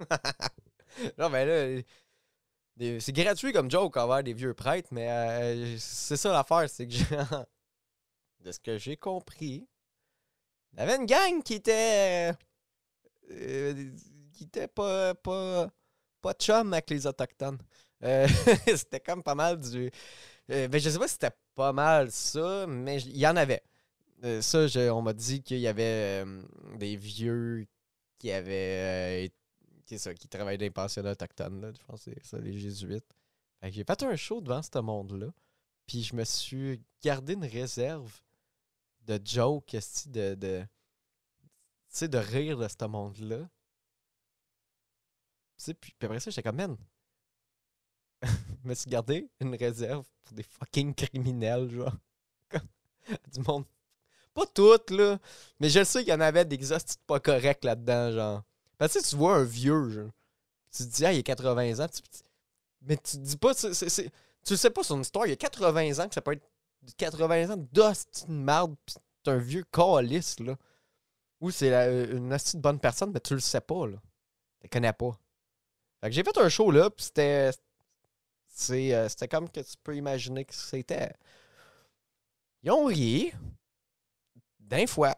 non, 1.18 1.30
mais 1.30 1.46
là. 1.46 1.82
C'est 2.78 3.12
gratuit 3.12 3.52
comme 3.52 3.70
joke 3.70 3.96
envers 3.96 4.22
des 4.22 4.32
vieux 4.34 4.54
prêtres, 4.54 4.88
mais 4.92 5.08
euh, 5.10 5.76
c'est 5.78 6.16
ça 6.16 6.32
l'affaire, 6.32 6.68
c'est 6.68 6.86
que 6.86 6.94
de 8.40 8.52
ce 8.52 8.60
que 8.60 8.76
j'ai 8.78 8.96
compris, 8.98 9.66
il 10.72 10.78
y 10.78 10.82
avait 10.82 10.96
une 10.96 11.06
gang 11.06 11.42
qui 11.42 11.54
était. 11.54 12.32
euh, 13.30 13.90
qui 14.34 14.44
était 14.44 14.68
pas, 14.68 15.14
pas, 15.16 15.70
pas 16.22 16.34
chum 16.34 16.72
avec 16.72 16.90
les 16.90 17.06
Autochtones. 17.06 17.58
Euh, 18.04 18.28
c'était 18.76 19.00
comme 19.00 19.22
pas 19.22 19.34
mal 19.34 19.60
du. 19.60 19.90
euh, 20.50 20.68
ben, 20.68 20.80
je 20.80 20.90
sais 20.90 20.98
pas 20.98 21.08
si 21.08 21.14
c'était 21.14 21.36
pas 21.54 21.72
mal 21.72 22.10
ça, 22.12 22.66
mais 22.68 23.00
il 23.02 23.18
y 23.18 23.26
en 23.26 23.36
avait. 23.36 23.62
Euh, 24.24 24.42
ça, 24.42 24.66
je- 24.68 24.90
on 24.90 25.02
m'a 25.02 25.14
dit 25.14 25.42
qu'il 25.42 25.58
y 25.60 25.68
avait 25.68 26.24
euh, 26.24 26.42
des 26.78 26.96
vieux 26.96 27.66
qui 28.18 28.32
avaient. 28.32 29.26
euh, 29.26 29.28
qui, 29.86 29.98
ça, 29.98 30.14
qui 30.14 30.28
travaillaient 30.28 30.70
dans 30.70 30.86
les 30.86 31.06
autochtones, 31.10 31.60
là. 31.60 31.72
Je 31.72 31.84
pense 31.84 32.04
que 32.04 32.10
c'est 32.14 32.24
ça, 32.24 32.38
les 32.38 32.58
jésuites. 32.58 33.06
J'ai 33.62 33.84
fait 33.84 34.02
un 34.02 34.16
show 34.16 34.40
devant 34.40 34.62
ce 34.62 34.78
monde-là. 34.78 35.28
Puis 35.86 36.02
je 36.02 36.14
me 36.16 36.24
suis 36.24 36.82
gardé 37.02 37.34
une 37.34 37.44
réserve 37.44 38.12
de 39.06 39.20
jokes, 39.24 39.76
de. 40.06 40.34
de 40.34 40.66
de 42.00 42.18
rire 42.18 42.56
de 42.56 42.66
ce 42.68 42.84
monde-là. 42.86 43.48
Puis, 45.58 45.74
puis 45.74 45.94
après 46.02 46.20
ça, 46.20 46.30
j'étais 46.30 46.42
comme, 46.42 46.56
man. 46.56 46.76
je 48.22 48.68
me 48.68 48.74
suis 48.74 48.90
gardé 48.90 49.28
une 49.40 49.54
réserve 49.54 50.06
pour 50.24 50.34
des 50.34 50.42
fucking 50.42 50.94
criminels, 50.94 51.70
genre. 51.70 51.96
Du 53.32 53.40
monde. 53.40 53.64
Pas 54.34 54.46
toutes, 54.46 54.90
là. 54.90 55.18
Mais 55.60 55.68
je 55.68 55.84
sais 55.84 56.00
qu'il 56.00 56.12
y 56.12 56.16
en 56.16 56.20
avait 56.20 56.44
des 56.44 56.72
hosties 56.72 56.96
pas 57.06 57.20
corrects 57.20 57.64
là-dedans, 57.64 58.12
genre. 58.12 58.42
Parce 58.82 59.00
tu 59.10 59.14
vois 59.14 59.36
un 59.36 59.44
vieux. 59.44 60.10
Tu 60.76 60.82
te 60.82 60.88
dis, 60.88 61.06
ah, 61.06 61.12
il 61.12 61.20
a 61.20 61.22
80 61.22 61.78
ans. 61.78 61.86
mais 62.80 62.96
tu 62.96 63.12
te 63.12 63.16
dis 63.18 63.36
pas, 63.36 63.54
tu 63.54 63.68
le 63.68 64.56
sais 64.56 64.70
pas 64.70 64.82
son 64.82 65.00
histoire. 65.00 65.24
Il 65.28 65.32
a 65.32 65.36
80 65.36 66.00
ans 66.00 66.08
que 66.08 66.14
ça 66.14 66.20
peut 66.20 66.32
être 66.32 66.42
80 66.96 67.50
ans 67.50 67.68
d'hostie 67.72 68.26
de 68.26 68.32
merde, 68.32 68.74
pis 68.84 68.94
c'est 69.24 69.30
un 69.30 69.38
vieux 69.38 69.62
calice, 69.70 70.40
là. 70.40 70.56
Ou 71.40 71.52
c'est 71.52 71.70
la- 71.70 71.88
une 72.06 72.32
hostie 72.34 72.56
de 72.56 72.62
bonne 72.62 72.80
personne, 72.80 73.12
mais 73.12 73.20
tu 73.20 73.34
le 73.34 73.40
sais 73.40 73.60
pas, 73.60 73.86
là. 73.86 73.98
Tu 74.60 74.68
connais 74.68 74.92
pas. 74.92 75.16
Fait 76.00 76.08
que 76.10 76.16
j'ai 76.16 76.24
fait 76.24 76.36
un 76.38 76.48
show, 76.48 76.72
là, 76.72 76.90
pis 76.90 77.04
c'était. 77.04 77.52
euh, 78.70 79.08
C'était 79.08 79.28
comme 79.28 79.48
que 79.48 79.60
tu 79.60 79.76
peux 79.84 79.94
imaginer 79.96 80.44
que 80.44 80.54
c'était. 80.54 81.12
Ils 82.64 82.72
ont 82.72 82.86
ri. 82.86 83.32
D'un 84.58 84.88
fois. 84.88 85.14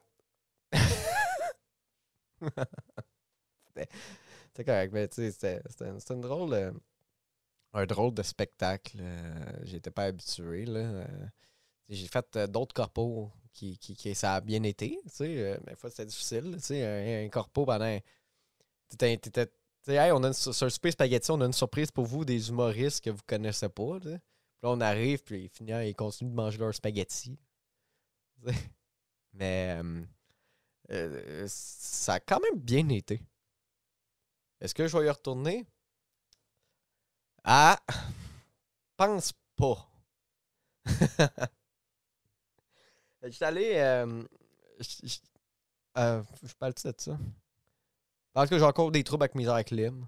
C'était 4.49 4.65
correct, 4.65 4.93
mais 4.93 5.09
tu 5.09 5.17
sais, 5.31 5.33
c'était 5.33 5.91
une 6.15 6.21
drôle 6.21 6.75
un 7.73 7.87
drôle 7.87 8.15
de 8.15 8.23
spectacle. 8.23 8.99
euh, 9.01 9.35
J'étais 9.65 9.91
pas 9.91 10.05
habitué, 10.05 10.65
là. 10.67 10.81
euh, 10.81 11.27
j'ai 11.89 12.09
fait 12.09 12.37
euh, 12.37 12.47
d'autres 12.47 12.75
corpos 12.75 13.31
qui, 13.53 13.79
qui, 13.79 13.97
qui- 13.97 14.15
ça 14.15 14.37
a 14.37 14.41
bien 14.43 14.63
été, 14.65 14.99
tu 15.05 15.11
sais, 15.11 15.61
mais 15.67 15.77
fois 15.77 15.91
c'était 15.91 16.07
difficile, 16.07 16.53
tu 16.57 16.61
sais, 16.65 16.85
un, 16.87 17.27
un 17.27 17.29
corpo 17.31 17.67
pendant... 17.67 17.99
T'étais, 18.89 19.19
hey, 19.89 20.13
on 20.13 20.23
a 20.25 20.29
une, 20.29 20.33
sur 20.35 20.71
Spaghetti, 20.73 21.31
on 21.31 21.41
a 21.41 21.47
une 21.47 21.53
surprise 21.53 21.91
pour 21.91 22.07
vous, 22.07 22.25
des 22.25 22.49
humoristes 22.49 23.05
que 23.05 23.11
vous 23.11 23.23
connaissez 23.27 23.69
pas. 23.69 24.01
Puis 24.01 24.13
là, 24.13 24.19
on 24.71 24.81
arrive, 24.81 25.23
puis 25.23 25.49
finalement, 25.53 25.83
ils 25.85 25.95
continuent 25.95 26.31
de 26.31 26.35
manger 26.37 26.59
leur 26.59 26.75
spaghetti. 26.75 27.39
Mais 29.35 29.83
ça 31.49 32.15
a 32.15 32.21
quand 32.21 32.41
même 32.41 32.61
bien 32.61 32.89
été. 32.89 33.21
Est-ce 34.65 34.75
que 34.75 34.89
je 34.89 34.99
vais 34.99 35.07
y 35.07 35.11
retourner? 35.11 35.65
Ah, 37.45 37.79
pense 38.97 39.33
pas. 39.57 39.89
Je 43.23 43.31
suis 43.31 43.45
allé. 43.45 43.73
euh, 43.77 44.23
je- 44.81 45.07
je 45.07 45.19
euh, 45.99 46.23
je 46.45 46.55
parle 46.55 46.75
de 46.75 46.95
ça? 46.99 47.19
Parce 48.33 48.49
que 48.49 48.59
j'ai 48.59 48.65
encore 48.65 48.93
des 48.93 49.03
troubles 49.03 49.25
avec 49.25 49.35
mes 49.35 49.47
air 49.47 49.65
clim. 49.65 50.07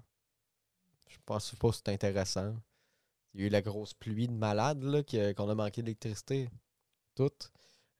Je 1.09 1.17
pense 1.25 1.53
pas 1.55 1.69
que 1.71 1.75
c'est 1.75 1.89
intéressant. 1.89 2.55
Il 3.33 3.41
y 3.41 3.43
a 3.45 3.47
eu 3.47 3.49
la 3.49 3.61
grosse 3.61 3.93
pluie 3.93 4.27
de 4.27 4.33
malade 4.33 4.83
là, 4.83 5.03
qu'on 5.03 5.49
a 5.49 5.55
manqué 5.55 5.83
d'électricité. 5.83 6.49
Tout. 7.15 7.31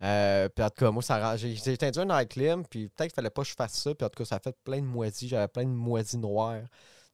Euh, 0.04 0.48
puis 0.50 0.64
en 0.64 0.70
tout 0.70 0.86
cas, 0.86 0.92
moi, 0.92 1.02
ça 1.02 1.36
j'ai 1.38 1.56
j'ai 1.56 1.74
éteint 1.74 1.92
un 1.96 2.10
air 2.20 2.28
clim, 2.28 2.66
puis 2.66 2.90
peut-être 2.90 3.10
qu'il 3.10 3.16
fallait 3.16 3.30
pas 3.32 3.42
que 3.42 3.48
je 3.50 3.56
fasse 3.56 3.74
ça. 3.74 3.96
Puis 3.96 4.06
en 4.06 4.10
tout 4.10 4.18
cas, 4.24 4.26
ça 4.26 4.36
a 4.36 4.40
fait 4.40 4.56
plein 4.64 4.80
de 4.82 4.86
moisies. 4.86 5.28
J'avais 5.28 5.48
plein 5.48 5.66
de 5.66 5.70
moisies 5.70 6.18
noires 6.18 6.62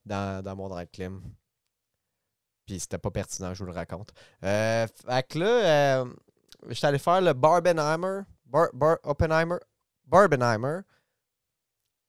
dans, 0.05 0.43
dans 0.43 0.55
mon 0.55 0.77
air 0.77 0.85
clim. 0.91 1.21
Puis 2.65 2.79
c'était 2.79 2.97
pas 2.97 3.11
pertinent, 3.11 3.53
je 3.53 3.59
vous 3.59 3.69
le 3.69 3.75
raconte. 3.75 4.13
Euh, 4.43 4.87
fait 5.05 5.27
que 5.27 5.39
là, 5.39 6.01
euh, 6.01 6.13
j'étais 6.69 6.87
allé 6.87 6.99
faire 6.99 7.21
le 7.21 7.33
Barbenheimer. 7.33 8.21
Bar. 8.45 8.69
Barbenheimer. 10.05 10.81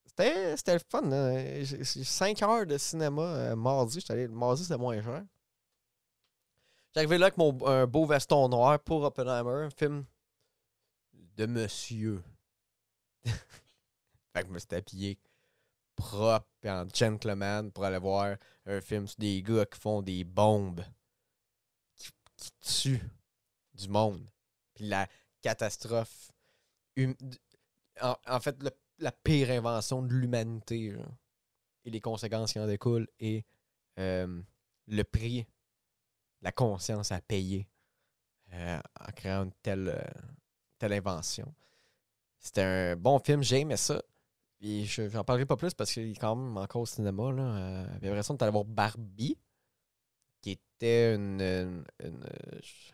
C'était 0.07 0.75
le 0.75 0.81
fun. 0.89 1.03
là. 1.03 1.65
J'ai 1.65 1.85
5 1.85 2.43
heures 2.43 2.67
de 2.67 2.79
cinéma 2.79 3.23
euh, 3.23 3.57
mardi. 3.57 4.01
J'étais 4.01 4.13
allé, 4.13 4.29
mardi, 4.29 4.63
c'était 4.63 4.77
moins 4.77 5.03
cher. 5.03 5.25
J'arrivais 6.95 7.19
là 7.19 7.27
avec 7.27 7.39
mon 7.39 7.57
un 7.67 7.87
beau 7.87 8.07
veston 8.07 8.49
noir 8.49 8.79
pour 8.79 9.03
Oppenheimer, 9.03 9.65
un 9.65 9.71
film 9.71 10.05
de 11.37 11.47
monsieur. 11.47 12.23
fait 13.25 14.43
que 14.43 14.47
je 14.49 14.53
me 14.53 14.59
suis 14.59 14.75
habillé 14.75 15.19
propre 15.97 16.47
et 16.63 16.71
en 16.71 16.89
gentleman 16.89 17.71
pour 17.71 17.85
aller 17.85 17.99
voir 17.99 18.37
un 18.67 18.81
film 18.81 19.07
sur 19.07 19.19
des 19.19 19.43
gars 19.43 19.67
qui 19.67 19.79
font 19.79 20.03
des 20.03 20.25
bombes 20.25 20.85
qui, 21.97 22.11
tuent 22.61 23.11
du 23.75 23.89
monde. 23.89 24.29
Puis 24.75 24.87
la 24.87 25.09
catastrophe. 25.41 26.33
hum- 26.97 27.17
en, 28.01 28.41
fait, 28.41 28.57
la 28.99 29.13
pire 29.13 29.51
invention 29.51 30.03
de 30.03 30.13
l'humanité. 30.13 30.97
Et 31.85 31.91
les 31.91 32.01
conséquences 32.01 32.53
qui 32.53 32.59
en 32.59 32.67
découlent 32.67 33.09
et 33.21 33.45
euh, 33.99 34.43
le 34.89 35.03
prix, 35.05 35.47
la 36.41 36.51
conscience 36.51 37.13
à 37.13 37.21
payer 37.21 37.69
euh, 38.53 38.81
en 39.01 39.13
créant 39.13 39.45
une 39.45 39.53
telle, 39.63 39.89
euh, 39.89 40.23
telle 40.79 40.93
invention. 40.95 41.55
C'était 42.41 42.63
un 42.63 42.97
bon 42.97 43.19
film, 43.21 43.43
j'ai 43.43 43.61
aimé 43.61 43.77
ça. 43.77 44.03
Puis 44.61 44.87
je 44.87 45.09
j'en 45.11 45.25
parlerai 45.25 45.47
pas 45.47 45.57
plus 45.57 45.75
parce 45.75 45.93
qu'il 45.93 46.13
est 46.13 46.21
quand 46.21 46.37
même 46.37 46.57
encore 46.59 46.83
au 46.83 46.87
cinéma. 46.87 47.33
Là. 47.33 47.43
Euh, 47.43 47.87
J'avais 47.95 48.09
l'impression 48.09 48.35
d'aller 48.35 48.53
voir 48.53 48.65
Barbie, 48.67 49.39
qui 50.41 50.51
était 50.53 51.15
une. 51.15 51.41
euh, 51.41 51.83
je, 52.63 52.93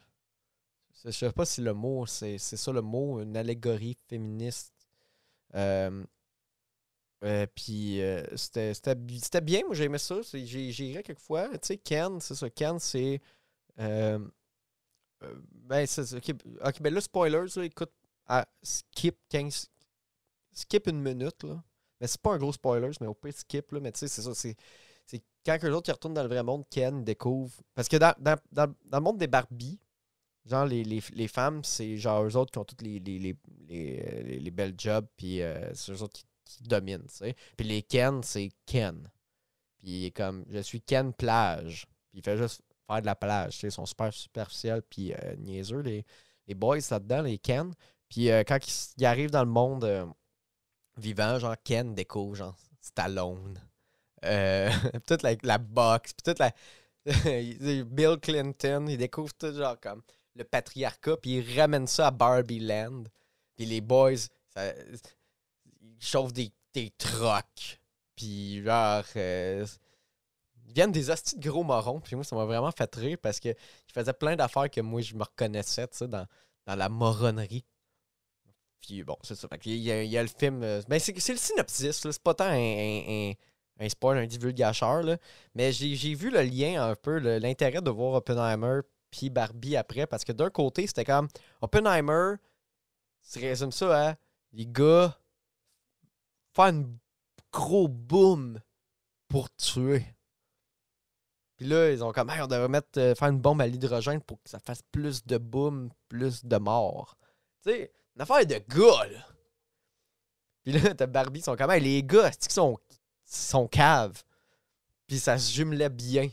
je 1.05 1.11
sais 1.11 1.33
pas 1.33 1.45
si 1.47 1.61
le 1.61 1.73
mot, 1.75 2.07
c'est 2.07 2.39
ça 2.39 2.73
le 2.73 2.83
mot, 2.83 3.21
une 3.21 3.37
allégorie 3.37 3.97
féministe. 4.09 4.75
Euh, 5.55 6.05
euh, 7.25 7.47
puis 7.55 8.01
euh, 8.01 8.23
c'était 8.37 8.73
c'était 8.73 8.95
bi- 8.95 9.21
c'était 9.21 9.43
bien, 9.43 9.61
moi 9.67 9.75
j'ai 9.75 9.85
aimé 9.85 9.99
ça. 9.99 10.17
J'ai 10.33 10.73
j'ai 10.73 10.85
ri 10.97 11.03
quelques 11.03 11.19
fois. 11.21 11.49
Tu 11.59 11.59
sais, 11.69 11.77
Ken, 11.79 12.19
c'est 12.21 12.35
ça. 12.35 12.49
Ken, 12.51 12.79
c'est. 12.79 13.21
euh, 13.81 14.21
ben, 15.53 15.87
c'est 15.87 16.05
ça, 16.05 16.17
ok, 16.17 16.81
ben 16.83 16.95
là, 16.95 17.01
spoilers, 17.01 17.47
là, 17.57 17.65
écoute, 17.65 17.93
ah, 18.27 18.47
skip 18.63 19.17
15, 19.29 19.69
skip 20.53 20.87
une 20.87 21.01
minute, 21.01 21.43
là. 21.45 21.63
Mais 22.01 22.07
c'est 22.07 22.21
pas 22.21 22.33
un 22.33 22.39
gros 22.39 22.53
spoiler, 22.53 22.91
mais 23.01 23.07
au 23.07 23.15
pire, 23.15 23.35
skip, 23.35 23.73
là. 23.73 23.81
Mais 23.81 23.93
tu 23.93 23.99
sais, 24.01 24.09
c'est 24.09 24.23
ça, 24.23 24.35
c'est. 24.35 24.57
Quand 25.45 25.59
les 25.63 25.71
autres 25.71 25.89
ils 25.89 25.93
retournent 25.93 26.15
dans 26.15 26.23
le 26.23 26.29
vrai 26.29 26.43
monde, 26.43 26.65
Ken 26.71 27.03
découvre. 27.03 27.55
Parce 27.75 27.89
que 27.89 27.97
dans, 27.97 28.15
dans, 28.19 28.39
dans, 28.53 28.75
dans 28.85 28.99
le 28.99 29.03
monde 29.05 29.17
des 29.19 29.27
Barbies, 29.27 29.79
genre, 30.45 30.67
les, 30.67 30.85
les, 30.85 31.03
les 31.15 31.29
femmes, 31.29 31.65
c'est 31.65 31.97
genre 31.97 32.25
eux 32.25 32.37
autres 32.37 32.53
qui 32.53 32.59
ont 32.59 32.65
toutes 32.65 32.83
les, 32.83 32.99
les, 33.01 33.19
les- 33.69 34.39
les 34.39 34.51
belles 34.51 34.75
jobs, 34.77 35.07
puis 35.17 35.41
euh, 35.43 35.73
c'est 35.75 35.93
eux 35.93 36.03
autres 36.03 36.13
qui, 36.13 36.27
qui 36.45 36.63
dominent, 36.65 37.07
tu 37.09 37.17
sais. 37.17 37.37
Puis 37.57 37.67
les 37.67 37.83
Ken, 37.83 38.23
c'est 38.23 38.51
Ken. 38.67 39.11
Puis 39.79 39.89
il 39.89 40.05
est 40.07 40.11
comme, 40.11 40.45
je 40.51 40.59
suis 40.61 40.83
Ken 40.83 41.13
plage. 41.15 41.87
Puis 42.11 42.19
il 42.21 42.23
fait 42.23 42.37
juste 42.37 42.63
de 42.99 43.07
la 43.07 43.15
plage. 43.15 43.63
Ils 43.63 43.71
sont 43.71 43.87
super 43.87 44.13
superficiels, 44.13 44.83
puis 44.83 45.13
euh, 45.13 45.37
niaiseux, 45.37 45.81
les, 45.81 46.05
les 46.51 46.55
boys 46.55 46.79
là-dedans, 46.91 47.23
les 47.23 47.39
Ken. 47.39 47.73
Puis 48.09 48.31
euh, 48.31 48.43
quand 48.47 48.59
ils, 48.99 49.07
arrivent 49.07 49.31
dans 49.31 49.45
le 49.45 49.51
monde 49.51 49.85
euh, 49.85 50.05
vivant, 50.97 51.39
genre 51.39 51.57
Ken 51.63 51.95
découvre, 51.95 52.35
genre 52.35 52.57
Stallone. 52.81 53.59
Euh, 54.25 54.71
toute 55.07 55.23
la, 55.23 55.35
la 55.43 55.59
boxe, 55.59 56.13
puis 56.13 56.23
toute 56.25 56.39
la. 56.41 56.53
Bill 57.85 58.19
Clinton, 58.21 58.87
il 58.89 58.99
découvre 58.99 59.33
tout 59.33 59.55
genre 59.55 59.79
comme 59.81 60.03
le 60.35 60.45
patriarcat, 60.45 61.17
puis 61.17 61.39
il 61.39 61.59
ramène 61.59 61.87
ça 61.87 62.09
à 62.09 62.11
Barbie 62.11 62.61
Land. 62.61 63.05
Puis 63.57 63.67
les 63.67 63.81
boys, 63.81 64.13
ils 64.57 65.01
chauffent 65.99 66.33
des, 66.33 66.53
des 66.75 66.91
trocs. 66.99 67.81
Puis 68.17 68.63
genre, 68.63 69.05
ils 70.71 70.75
viennent 70.75 70.93
des 70.93 71.11
hosties 71.11 71.37
de 71.37 71.49
gros 71.49 71.65
morons. 71.65 72.01
Puis 72.01 72.15
moi, 72.15 72.25
ça 72.25 72.37
m'a 72.37 72.45
vraiment 72.45 72.71
fait 72.71 72.95
rire 72.95 73.19
parce 73.21 73.41
qu'ils 73.41 73.57
faisaient 73.93 74.13
plein 74.13 74.37
d'affaires 74.37 74.71
que 74.71 74.81
moi, 74.81 75.01
je 75.01 75.15
me 75.15 75.25
reconnaissais, 75.25 75.87
tu 75.89 75.99
sais, 75.99 76.09
dans, 76.09 76.27
dans 76.67 76.77
la 76.77 76.89
moronnerie. 76.89 77.65
Puis 78.81 79.03
bon, 79.03 79.17
c'est 79.23 79.35
ça. 79.35 79.49
Il 79.65 79.75
y 79.77 80.17
a 80.17 80.23
le 80.23 80.29
film. 80.29 80.63
euh, 80.63 80.81
Ben, 80.89 80.99
c'est 81.01 81.13
le 81.33 81.39
synopsis. 81.39 82.01
C'est 82.01 82.23
pas 82.23 82.35
tant 82.35 82.45
un, 82.45 82.55
un, 82.55 83.03
un, 83.09 83.33
un 83.81 83.89
spoil, 83.89 84.19
un 84.19 84.27
divulgacheur, 84.27 85.03
là. 85.03 85.17
Mais 85.55 85.73
j'ai 85.73 86.15
vu 86.15 86.31
le 86.31 86.43
lien 86.43 86.89
un 86.89 86.95
peu, 86.95 87.19
l'intérêt 87.19 87.83
de 87.83 87.91
voir 87.91 88.15
Oppenheimer 88.15 88.81
puis 89.11 89.29
Barbie 89.29 89.77
après. 89.77 90.07
Parce 90.07 90.25
que 90.25 90.33
d'un 90.33 90.51
côté, 90.51 90.87
c'était 90.87 91.05
comme 91.05 91.29
Oppenheimer, 91.61 92.37
tu 93.31 93.39
résumes 93.41 93.73
ça 93.73 94.11
à 94.11 94.15
les 94.53 94.67
gars 94.67 95.19
faire 96.55 96.67
un 96.67 96.85
gros 97.53 97.89
boom 97.89 98.61
pour 99.29 99.51
tuer. 99.57 100.07
Puis 101.61 101.69
là, 101.69 101.91
ils 101.91 102.03
ont 102.03 102.11
comme, 102.11 102.31
Hey, 102.31 102.41
on 102.41 102.47
devrait 102.47 102.69
mettre, 102.69 102.99
euh, 102.99 103.15
faire 103.15 103.29
une 103.29 103.39
bombe 103.39 103.61
à 103.61 103.67
l'hydrogène 103.67 104.23
pour 104.23 104.43
que 104.43 104.49
ça 104.49 104.59
fasse 104.59 104.81
plus 104.91 105.27
de 105.27 105.37
boom, 105.37 105.91
plus 106.09 106.43
de 106.43 106.57
morts. 106.57 107.19
Tu 107.63 107.71
sais, 107.71 107.93
une 108.17 108.23
affaire 108.23 108.47
de 108.47 108.55
gars, 108.55 109.07
là. 109.07 109.27
Puis 110.63 110.73
là, 110.73 110.95
t'as 110.95 111.07
Barbie, 111.07 111.41
ils 111.41 111.43
sont 111.43 111.57
comme, 111.57 111.71
Hey, 111.71 111.83
les 111.83 112.03
gars, 112.03 112.31
c'est 112.33 112.51
sont, 112.51 112.79
sont 113.27 113.69
caves? 113.69 114.23
Puis 115.07 115.19
ça 115.19 115.37
se 115.37 115.53
jumelait 115.53 115.91
bien. 115.91 116.31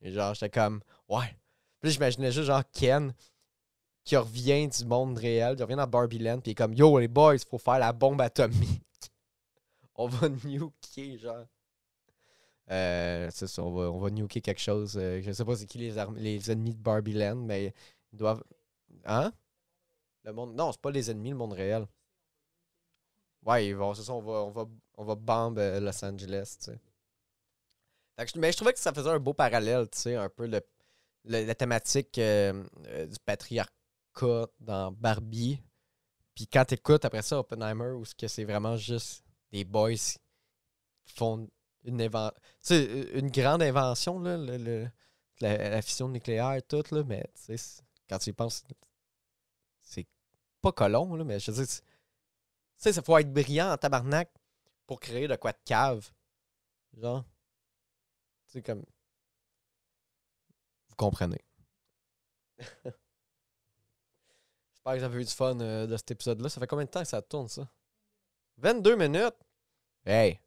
Et 0.00 0.12
genre, 0.12 0.32
j'étais 0.32 0.48
comme, 0.48 0.80
ouais. 1.10 1.36
Puis 1.80 1.90
j'imaginais 1.90 2.32
juste, 2.32 2.46
genre, 2.46 2.62
Ken 2.72 3.12
qui 4.02 4.16
revient 4.16 4.66
du 4.66 4.86
monde 4.86 5.18
réel, 5.18 5.56
qui 5.56 5.62
revient 5.62 5.76
dans 5.76 5.86
Barbie 5.86 6.20
Land, 6.20 6.40
puis 6.40 6.48
il 6.48 6.52
est 6.52 6.54
comme, 6.54 6.72
yo, 6.72 6.98
les 6.98 7.06
boys, 7.06 7.36
faut 7.46 7.58
faire 7.58 7.78
la 7.78 7.92
bombe 7.92 8.22
atomique. 8.22 8.82
on 9.94 10.08
va 10.08 10.30
nuker, 10.30 11.18
genre. 11.18 11.44
Euh, 12.70 13.30
on 13.58 13.72
va, 13.72 13.90
on 13.90 13.98
va 13.98 14.10
nuker 14.10 14.40
quelque 14.40 14.60
chose. 14.60 14.96
Euh, 14.96 15.20
je 15.22 15.32
sais 15.32 15.44
pas 15.44 15.56
c'est 15.56 15.66
qui 15.66 15.78
les, 15.78 15.94
les 16.16 16.50
ennemis 16.50 16.74
de 16.74 16.82
Barbie 16.82 17.14
Land, 17.14 17.36
mais 17.36 17.74
ils 18.12 18.16
doivent. 18.16 18.44
Hein? 19.04 19.32
Le 20.24 20.32
monde. 20.32 20.54
Non, 20.54 20.70
c'est 20.72 20.80
pas 20.80 20.90
les 20.90 21.10
ennemis, 21.10 21.30
le 21.30 21.36
monde 21.36 21.52
réel. 21.52 21.86
Ouais, 23.44 23.66
ils 23.66 23.74
vont, 23.74 23.94
c'est 23.94 24.02
ça, 24.02 24.12
on 24.12 24.20
va, 24.20 24.44
on 24.44 24.50
va, 24.50 24.66
on 24.98 25.04
va 25.04 25.16
euh, 25.58 25.80
Los 25.80 26.04
Angeles, 26.04 26.56
tu 26.58 26.66
sais. 26.66 26.80
Mais 28.36 28.52
je 28.52 28.56
trouvais 28.56 28.74
que 28.74 28.78
ça 28.78 28.92
faisait 28.92 29.08
un 29.08 29.18
beau 29.18 29.32
parallèle, 29.32 29.88
tu 29.88 29.98
sais, 29.98 30.14
un 30.14 30.28
peu 30.28 30.46
le, 30.46 30.60
la 31.24 31.54
thématique 31.54 32.18
euh, 32.18 32.62
du 33.06 33.16
patriarcat 33.24 34.46
dans 34.60 34.92
Barbie. 34.92 35.58
Puis 36.34 36.46
quand 36.46 36.66
t'écoutes 36.66 37.04
après 37.06 37.22
ça 37.22 37.38
Oppenheimer, 37.38 37.92
où 37.92 38.04
c'est 38.04 38.44
vraiment 38.44 38.76
juste 38.76 39.24
des 39.52 39.64
boys 39.64 39.94
qui 39.94 41.14
font 41.14 41.48
une 41.84 42.00
inven- 42.02 42.32
une 43.14 43.30
grande 43.30 43.62
invention, 43.62 44.18
là, 44.20 44.36
le- 44.36 44.56
le- 44.58 44.90
la, 45.40 45.70
la 45.70 45.82
fission 45.82 46.08
nucléaire 46.08 46.54
et 46.54 46.62
tout, 46.62 46.82
là, 46.92 47.02
mais 47.04 47.24
quand 48.08 48.18
tu 48.18 48.30
y 48.30 48.32
penses, 48.32 48.64
c'est 49.82 50.06
pas 50.60 50.72
colon, 50.72 51.14
là, 51.14 51.24
mais 51.24 51.38
je 51.40 51.50
veux 51.50 51.64
dire, 51.64 51.66
tu 51.74 51.82
sais, 52.76 52.92
ça 52.92 53.02
faut 53.02 53.16
être 53.18 53.32
brillant 53.32 53.72
en 53.72 53.76
tabarnak 53.76 54.30
pour 54.86 55.00
créer 55.00 55.28
de 55.28 55.36
quoi 55.36 55.52
de 55.52 55.58
cave. 55.64 56.10
Genre. 56.96 57.24
Tu 58.46 58.52
sais, 58.52 58.62
comme. 58.62 58.84
Vous 60.88 60.96
comprenez. 60.96 61.40
J'espère 64.72 64.94
que 64.94 64.98
vous 64.98 65.04
avez 65.04 65.20
eu 65.22 65.24
du 65.24 65.30
fun 65.30 65.58
euh, 65.60 65.86
de 65.86 65.96
cet 65.96 66.10
épisode-là. 66.12 66.48
Ça 66.48 66.60
fait 66.60 66.66
combien 66.66 66.84
de 66.84 66.90
temps 66.90 67.02
que 67.02 67.08
ça 67.08 67.22
tourne, 67.22 67.48
ça? 67.48 67.68
22 68.58 68.96
minutes? 68.96 69.36
Hey! 70.04 70.40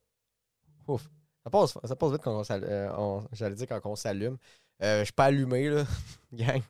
Ouf. 0.87 1.09
Ça 1.43 1.49
passe, 1.49 1.77
ça 1.83 1.95
passe 1.95 2.11
vite 2.11 2.21
quand 2.23 2.39
on 2.39 2.43
s'allume. 2.43 2.67
euh, 2.69 3.19
J'allais 3.33 3.55
dire 3.55 3.67
quand 3.67 3.81
on 3.85 3.95
s'allume. 3.95 4.37
Euh, 4.81 4.99
je 4.99 5.05
suis 5.05 5.13
pas 5.13 5.25
allumé, 5.25 5.69
là, 5.69 5.83
gang. 6.33 6.61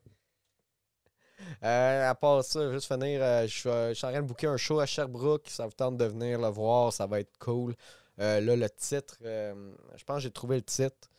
Euh, 1.63 2.09
à 2.09 2.15
part 2.15 2.43
ça, 2.43 2.71
juste 2.71 2.87
finir, 2.91 3.21
euh, 3.21 3.43
je 3.43 3.47
suis 3.51 3.61
je 3.69 4.05
en 4.05 4.09
train 4.11 4.21
de 4.21 4.27
booker 4.27 4.47
un 4.47 4.57
show 4.57 4.79
à 4.79 4.85
Sherbrooke. 4.85 5.47
Ça 5.49 5.65
vous 5.65 5.73
tente 5.73 5.97
de 5.97 6.05
venir 6.05 6.39
le 6.39 6.47
voir, 6.47 6.91
ça 6.93 7.05
va 7.05 7.19
être 7.19 7.37
cool. 7.39 7.75
Là, 8.17 8.39
le 8.39 8.69
titre, 8.69 9.17
je 9.21 10.03
pense 10.05 10.17
que 10.17 10.21
j'ai 10.23 10.31
trouvé 10.31 10.57
le 10.57 10.61
titre. 10.61 11.09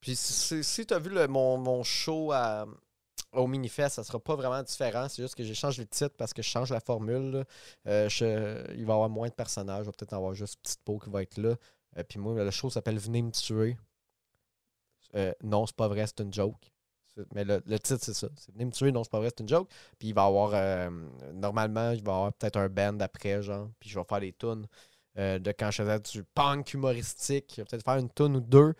Puis 0.00 0.16
si, 0.16 0.62
si 0.64 0.86
tu 0.86 0.94
as 0.94 0.98
vu 0.98 1.10
le- 1.10 1.26
mon, 1.28 1.56
mon 1.58 1.82
show 1.82 2.32
à- 2.32 2.66
au 3.32 3.46
Minifest, 3.46 3.96
ça 3.96 4.04
sera 4.04 4.20
pas 4.20 4.36
vraiment 4.36 4.62
différent. 4.62 5.08
C'est 5.08 5.22
juste 5.22 5.34
que 5.34 5.44
j'ai 5.44 5.54
changé 5.54 5.82
le 5.82 5.88
titre 5.88 6.14
parce 6.16 6.32
que 6.32 6.42
je 6.42 6.48
change 6.48 6.70
la 6.72 6.80
formule. 6.80 7.44
je- 7.86 8.72
il 8.74 8.84
va 8.86 8.92
y 8.92 8.96
avoir 8.96 9.08
moins 9.08 9.28
de 9.28 9.34
personnages. 9.34 9.82
Il 9.82 9.86
va 9.86 9.92
peut-être 9.92 10.14
avoir 10.14 10.34
juste 10.34 10.58
Petite 10.62 10.80
Peau 10.84 10.98
qui 10.98 11.10
va 11.10 11.22
être 11.22 11.36
là. 11.38 11.54
Euh, 11.98 12.04
puis 12.04 12.18
moi, 12.18 12.34
le 12.34 12.50
show 12.50 12.70
s'appelle 12.70 12.98
Venez 12.98 13.22
me 13.22 13.30
tuer. 13.30 13.76
Euh, 15.14 15.32
non, 15.42 15.66
c'est 15.66 15.76
pas 15.76 15.88
vrai, 15.88 16.06
c'est 16.06 16.20
une 16.20 16.32
joke. 16.32 16.72
Mais 17.32 17.44
le, 17.44 17.62
le 17.66 17.78
titre, 17.78 18.02
c'est 18.02 18.14
ça. 18.14 18.28
C'est 18.36 18.52
Venez 18.52 18.64
me 18.64 18.72
tuer, 18.72 18.90
non, 18.90 19.04
c'est 19.04 19.10
pas 19.10 19.20
vrai, 19.20 19.28
c'est 19.30 19.40
une 19.40 19.48
joke. 19.48 19.68
Puis 19.98 20.08
il 20.08 20.14
va 20.14 20.24
y 20.24 20.26
avoir. 20.26 20.50
euh, 20.54 20.90
normalement, 21.32 21.92
il 21.92 22.02
va 22.02 22.12
y 22.12 22.14
avoir 22.14 22.32
peut-être 22.32 22.56
un 22.56 22.68
band 22.68 22.98
après, 23.00 23.42
genre. 23.42 23.70
Puis 23.78 23.90
je 23.90 23.98
vais 23.98 24.04
faire 24.04 24.20
des 24.20 24.32
tunes 24.32 24.66
euh, 25.18 25.38
de 25.38 25.52
quand 25.52 25.70
je 25.70 25.82
faisais 25.82 26.00
du 26.00 26.24
punk 26.24 26.74
humoristique. 26.74 27.52
Je 27.56 27.60
vais 27.62 27.64
peut-être 27.64 27.84
faire 27.84 27.98
une 27.98 28.10
tune 28.10 28.36
ou 28.36 28.40
deux 28.40 28.74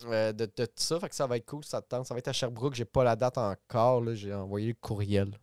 de, 0.00 0.46
tout 0.46 0.66
ça. 0.76 0.98
Fait 0.98 1.08
que 1.08 1.14
ça 1.14 1.26
va 1.26 1.36
être 1.36 1.46
cool, 1.46 1.64
ça 1.64 1.82
te 1.82 1.88
tente. 1.88 2.06
Ça 2.06 2.14
va 2.14 2.18
être 2.18 2.28
à 2.28 2.32
Sherbrooke. 2.32 2.74
J'ai 2.74 2.84
pas 2.86 3.04
la 3.04 3.16
date 3.16 3.38
encore. 3.38 4.02
J'ai 4.14 4.32
envoyé 4.34 4.68
le 4.68 4.74
courriel. 4.80 5.38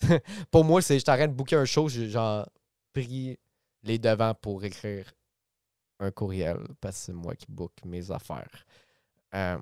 pour 0.50 0.64
moi, 0.64 0.82
c'est 0.82 0.96
en 1.08 1.14
train 1.14 1.28
de 1.28 1.32
booker 1.32 1.56
un 1.56 1.64
show. 1.64 1.88
J'ai 1.88 2.08
genre 2.08 2.48
pris 2.92 3.38
les 3.84 3.98
devants 3.98 4.34
pour 4.34 4.64
écrire 4.64 5.06
un 6.00 6.10
courriel 6.10 6.58
parce 6.80 6.96
que 6.96 7.02
c'est 7.06 7.12
moi 7.12 7.34
qui 7.36 7.46
book 7.48 7.72
mes 7.84 8.10
affaires. 8.10 8.64
Euh, 9.34 9.58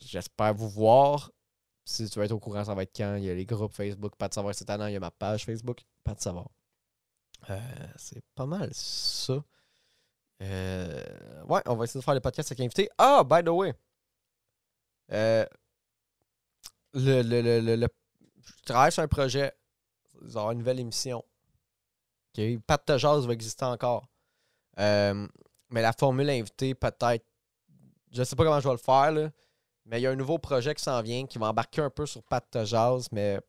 J'espère 0.00 0.54
vous 0.54 0.68
voir. 0.68 1.30
Si 1.84 2.08
tu 2.08 2.18
veux 2.18 2.24
être 2.26 2.32
au 2.32 2.38
courant, 2.38 2.64
ça 2.64 2.74
va 2.74 2.82
être 2.82 2.94
quand? 2.96 3.16
Il 3.16 3.24
y 3.24 3.30
a 3.30 3.34
les 3.34 3.46
groupes 3.46 3.72
Facebook, 3.72 4.14
pas 4.16 4.28
de 4.28 4.34
savoir 4.34 4.54
cette 4.54 4.68
année. 4.70 4.90
Il 4.90 4.92
y 4.92 4.96
a 4.96 5.00
ma 5.00 5.10
page 5.10 5.44
Facebook, 5.46 5.80
pas 6.04 6.14
de 6.14 6.20
savoir. 6.20 6.48
Euh, 7.50 7.58
c'est 7.96 8.22
pas 8.34 8.46
mal 8.46 8.68
ça. 8.72 9.42
Euh, 10.42 11.42
ouais, 11.46 11.62
on 11.66 11.74
va 11.76 11.84
essayer 11.84 12.00
de 12.00 12.04
faire 12.04 12.14
le 12.14 12.20
podcast 12.20 12.52
avec 12.52 12.60
invité. 12.60 12.88
Ah, 12.98 13.24
by 13.24 13.42
the 13.42 13.48
way. 13.48 13.74
Euh, 15.12 15.46
le, 16.92 17.22
le, 17.22 17.40
le, 17.60 17.76
le- 17.76 17.88
je 18.44 18.62
travaille 18.64 18.92
sur 18.92 19.02
un 19.02 19.08
projet. 19.08 19.52
Il 20.20 20.20
va 20.20 20.26
y 20.26 20.30
avoir 20.38 20.50
une 20.52 20.58
nouvelle 20.58 20.80
émission. 20.80 21.24
OK? 22.38 22.58
Pat 22.66 22.86
de 22.86 22.98
jazz 22.98 23.26
va 23.26 23.32
exister 23.32 23.64
encore. 23.64 24.06
Mais 25.70 25.82
la 25.82 25.92
formule 25.92 26.30
invitée, 26.30 26.74
peut-être. 26.74 27.24
Je 28.12 28.22
sais 28.22 28.36
pas 28.36 28.44
comment 28.44 28.60
je 28.60 28.68
vais 28.68 28.74
le 28.74 28.78
faire, 28.78 29.12
là, 29.12 29.30
mais 29.84 30.00
il 30.00 30.02
y 30.02 30.06
a 30.06 30.10
un 30.10 30.16
nouveau 30.16 30.38
projet 30.38 30.74
qui 30.74 30.82
s'en 30.82 31.00
vient 31.02 31.26
qui 31.26 31.38
va 31.38 31.48
embarquer 31.48 31.82
un 31.82 31.90
peu 31.90 32.06
sur 32.06 32.22
Pat 32.22 32.44
jazz, 32.64 33.08
mais 33.12 33.40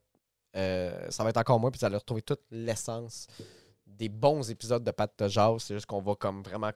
euh, 0.56 1.10
ça 1.10 1.24
va 1.24 1.30
être 1.30 1.38
encore 1.38 1.60
moins, 1.60 1.72
puis 1.72 1.80
vous 1.80 1.86
allez 1.86 1.98
retrouver 1.98 2.22
toute 2.22 2.42
l'essence 2.52 3.28
des 3.86 4.10
bons 4.10 4.50
épisodes 4.50 4.84
de 4.84 4.92
Pat 4.92 5.12
jazz. 5.28 5.64
C'est 5.64 5.74
juste 5.76 5.86
qu'on 5.86 6.02
va 6.02 6.16
comme 6.16 6.42
vraiment. 6.42 6.72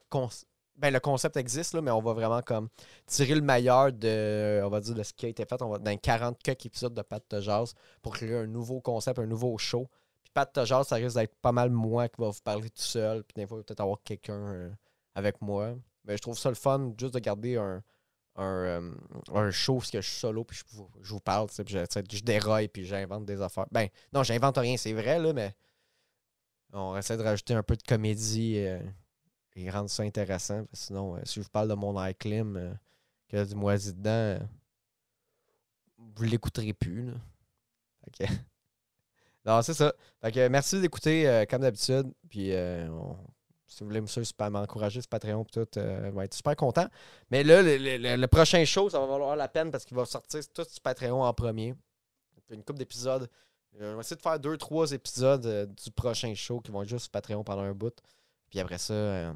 Ben, 0.76 0.92
le 0.92 1.00
concept 1.00 1.38
existe, 1.38 1.74
là, 1.76 1.82
mais 1.82 1.92
on 1.92 2.02
va 2.02 2.14
vraiment 2.14 2.42
comme 2.42 2.68
tirer 3.06 3.36
le 3.36 3.42
meilleur 3.42 3.94
de, 3.94 4.62
on 4.64 4.70
va 4.70 4.80
dire, 4.80 4.96
de 4.96 5.04
ce 5.04 5.14
qui 5.14 5.28
a 5.28 5.30
été 5.30 5.46
fait 5.46 5.62
on 5.62 5.70
va, 5.70 5.78
dans 5.78 5.96
40 5.96 6.42
quelques 6.42 6.66
épisodes 6.66 6.94
de 6.94 7.02
Pat 7.04 7.24
jazz 7.40 7.76
pour 8.02 8.14
créer 8.16 8.36
un 8.36 8.48
nouveau 8.48 8.82
concept, 8.82 9.20
un 9.20 9.28
nouveau 9.28 9.58
show. 9.58 9.88
Puis 10.24 10.32
Pat 10.34 10.66
jazz, 10.66 10.88
ça 10.88 10.96
risque 10.96 11.16
d'être 11.16 11.36
pas 11.36 11.52
mal 11.52 11.70
moi 11.70 12.10
qui 12.10 12.20
va 12.20 12.30
vous 12.30 12.42
parler 12.44 12.70
tout 12.70 12.82
seul. 12.82 13.24
Puis 13.24 13.36
des 13.36 13.48
fois, 13.48 13.64
peut-être 13.64 13.82
avoir 13.82 14.02
quelqu'un 14.04 14.34
euh, 14.34 14.70
avec 15.16 15.42
moi. 15.42 15.76
Mais 16.06 16.18
je 16.18 16.22
trouve 16.22 16.38
ça 16.38 16.50
le 16.50 16.56
fun 16.56 16.94
juste 16.98 17.14
de 17.14 17.20
garder 17.20 17.56
un, 17.58 17.82
un, 18.36 18.44
euh, 18.46 18.92
un 19.34 19.52
show 19.52 19.76
parce 19.78 19.92
que 19.92 20.02
je 20.02 20.10
suis 20.10 20.20
solo 20.20 20.44
puis 20.44 20.58
je 20.58 20.76
vous, 20.76 20.90
je 21.02 21.10
vous 21.14 21.20
parle, 21.20 21.48
je, 21.58 21.64
je 22.12 22.24
déraille 22.24 22.68
puis 22.68 22.86
j'invente 22.86 23.26
des 23.26 23.42
affaires. 23.42 23.68
Ben, 23.72 23.88
non, 24.12 24.24
j'invente 24.24 24.58
rien, 24.58 24.76
c'est 24.78 24.94
vrai, 24.94 25.20
là, 25.20 25.34
mais 25.34 25.56
on 26.74 26.98
essaie 26.98 27.18
de 27.18 27.24
rajouter 27.24 27.54
un 27.54 27.64
peu 27.64 27.76
de 27.76 27.84
comédie 27.84 28.58
euh, 28.58 28.80
et 29.56 29.70
rendre 29.70 29.90
ça 29.90 30.04
intéressant. 30.04 30.64
que 30.66 30.70
sinon, 30.74 31.16
euh, 31.16 31.22
si 31.26 31.36
je 31.36 31.42
vous 31.42 31.50
parle 31.52 31.70
de 31.70 31.76
mon 31.76 32.04
iClim, 32.04 32.58
euh, 32.58 32.74
qu'il 33.28 33.38
y 33.40 33.42
a 33.42 33.46
du 33.46 33.56
moisi 33.56 33.94
dedans, 33.94 34.10
euh, 34.10 34.40
vous 35.98 36.24
l'écouterez 36.24 36.74
plus. 36.74 37.06
Là. 37.12 37.14
Que- 38.18 38.24
non, 39.46 39.62
c'est 39.62 39.74
ça. 39.74 39.94
Fait 40.22 40.32
que 40.32 40.48
merci 40.48 40.82
d'écouter 40.82 41.28
euh, 41.28 41.46
comme 41.46 41.62
d'habitude. 41.62 42.12
Puis 42.30 42.52
euh, 42.54 42.90
on- 42.90 43.18
si 43.68 43.80
vous 43.80 43.88
voulez 43.88 44.02
me 44.02 44.08
suivre, 44.08 44.28
m'encourager 44.50 45.02
sur 45.02 45.10
Patreon, 45.10 45.46
tout, 45.46 45.68
euh, 45.78 46.12
je 46.12 46.18
vais 46.18 46.26
être 46.26 46.34
super 46.34 46.56
content. 46.56 46.88
Mais 47.32 47.44
là, 47.44 47.62
le, 47.62 48.26
prochain 48.28 48.64
show, 48.66 48.90
ça 48.90 49.00
va 49.00 49.06
valoir 49.06 49.36
la 49.36 49.48
peine 49.48 49.72
parce 49.72 49.86
qu'il 49.86 49.98
va 49.98 50.06
sortir 50.06 50.42
tout 50.54 50.66
sur 50.70 50.82
Patreon 50.82 51.24
en 51.24 51.34
premier. 51.34 51.74
Une 52.50 52.64
couple 52.64 52.80
d'épisodes. 52.80 53.30
Euh, 53.82 53.94
on 53.94 53.96
va 53.96 54.02
essayer 54.02 54.16
de 54.16 54.22
faire 54.22 54.40
deux, 54.40 54.58
trois 54.58 54.92
épisodes 54.92 55.46
euh, 55.46 55.66
du 55.66 55.90
prochain 55.92 56.34
show 56.36 56.60
qui 56.60 56.72
vont 56.72 56.84
être 56.84 56.90
juste 56.90 57.04
sur 57.06 57.12
Patreon 57.12 57.44
pendant 57.44 57.64
un 57.64 57.74
bout. 57.74 57.96
Puis 58.50 58.60
après 58.60 58.78
ça, 58.78 58.94
euh, 58.94 59.34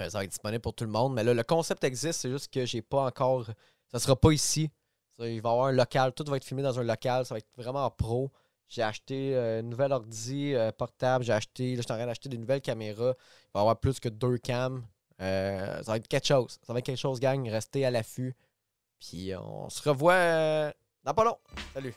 euh, 0.00 0.08
ça 0.10 0.18
va 0.18 0.24
être 0.24 0.30
disponible 0.30 0.60
pour 0.60 0.74
tout 0.74 0.84
le 0.84 0.90
monde. 0.90 1.14
Mais 1.14 1.22
là, 1.22 1.32
le 1.32 1.44
concept 1.44 1.84
existe, 1.84 2.20
c'est 2.20 2.30
juste 2.30 2.52
que 2.52 2.64
j'ai 2.66 2.82
pas 2.82 3.04
encore. 3.04 3.46
Ça 3.92 4.00
sera 4.00 4.16
pas 4.16 4.32
ici. 4.32 4.70
Il 5.20 5.40
va 5.40 5.50
y 5.50 5.54
avoir 5.54 5.66
un 5.66 5.72
local. 5.72 6.12
Tout 6.12 6.24
va 6.26 6.36
être 6.36 6.44
filmé 6.44 6.62
dans 6.62 6.78
un 6.78 6.82
local. 6.82 7.24
Ça 7.24 7.34
va 7.34 7.38
être 7.38 7.48
vraiment 7.56 7.88
pro. 7.90 8.32
J'ai 8.68 8.82
acheté 8.82 9.36
euh, 9.36 9.60
une 9.60 9.70
nouvelle 9.70 9.92
ordi 9.92 10.54
euh, 10.54 10.72
portable. 10.72 11.24
J'ai 11.24 11.32
acheté. 11.32 11.70
Là, 11.70 11.76
je 11.76 11.82
suis 11.82 11.92
en 11.92 11.96
train 11.96 12.06
d'acheter 12.06 12.28
des 12.28 12.38
nouvelles 12.38 12.60
caméras. 12.60 13.14
Il 13.16 13.50
va 13.54 13.60
y 13.60 13.62
avoir 13.62 13.78
plus 13.78 14.00
que 14.00 14.08
deux 14.08 14.38
cams. 14.38 14.84
Euh, 15.20 15.82
ça 15.82 15.92
va 15.92 15.96
être 15.96 16.08
quelque 16.08 16.26
chose. 16.26 16.58
Ça 16.62 16.72
va 16.72 16.80
être 16.80 16.86
quelque 16.86 16.98
chose, 16.98 17.20
gang. 17.20 17.48
Restez 17.48 17.84
à 17.84 17.90
l'affût. 17.90 18.34
Puis 18.98 19.32
on 19.36 19.68
se 19.68 19.88
revoit 19.88 20.72
dans 21.04 21.14
pas 21.14 21.24
long. 21.24 21.38
Salut. 21.74 21.94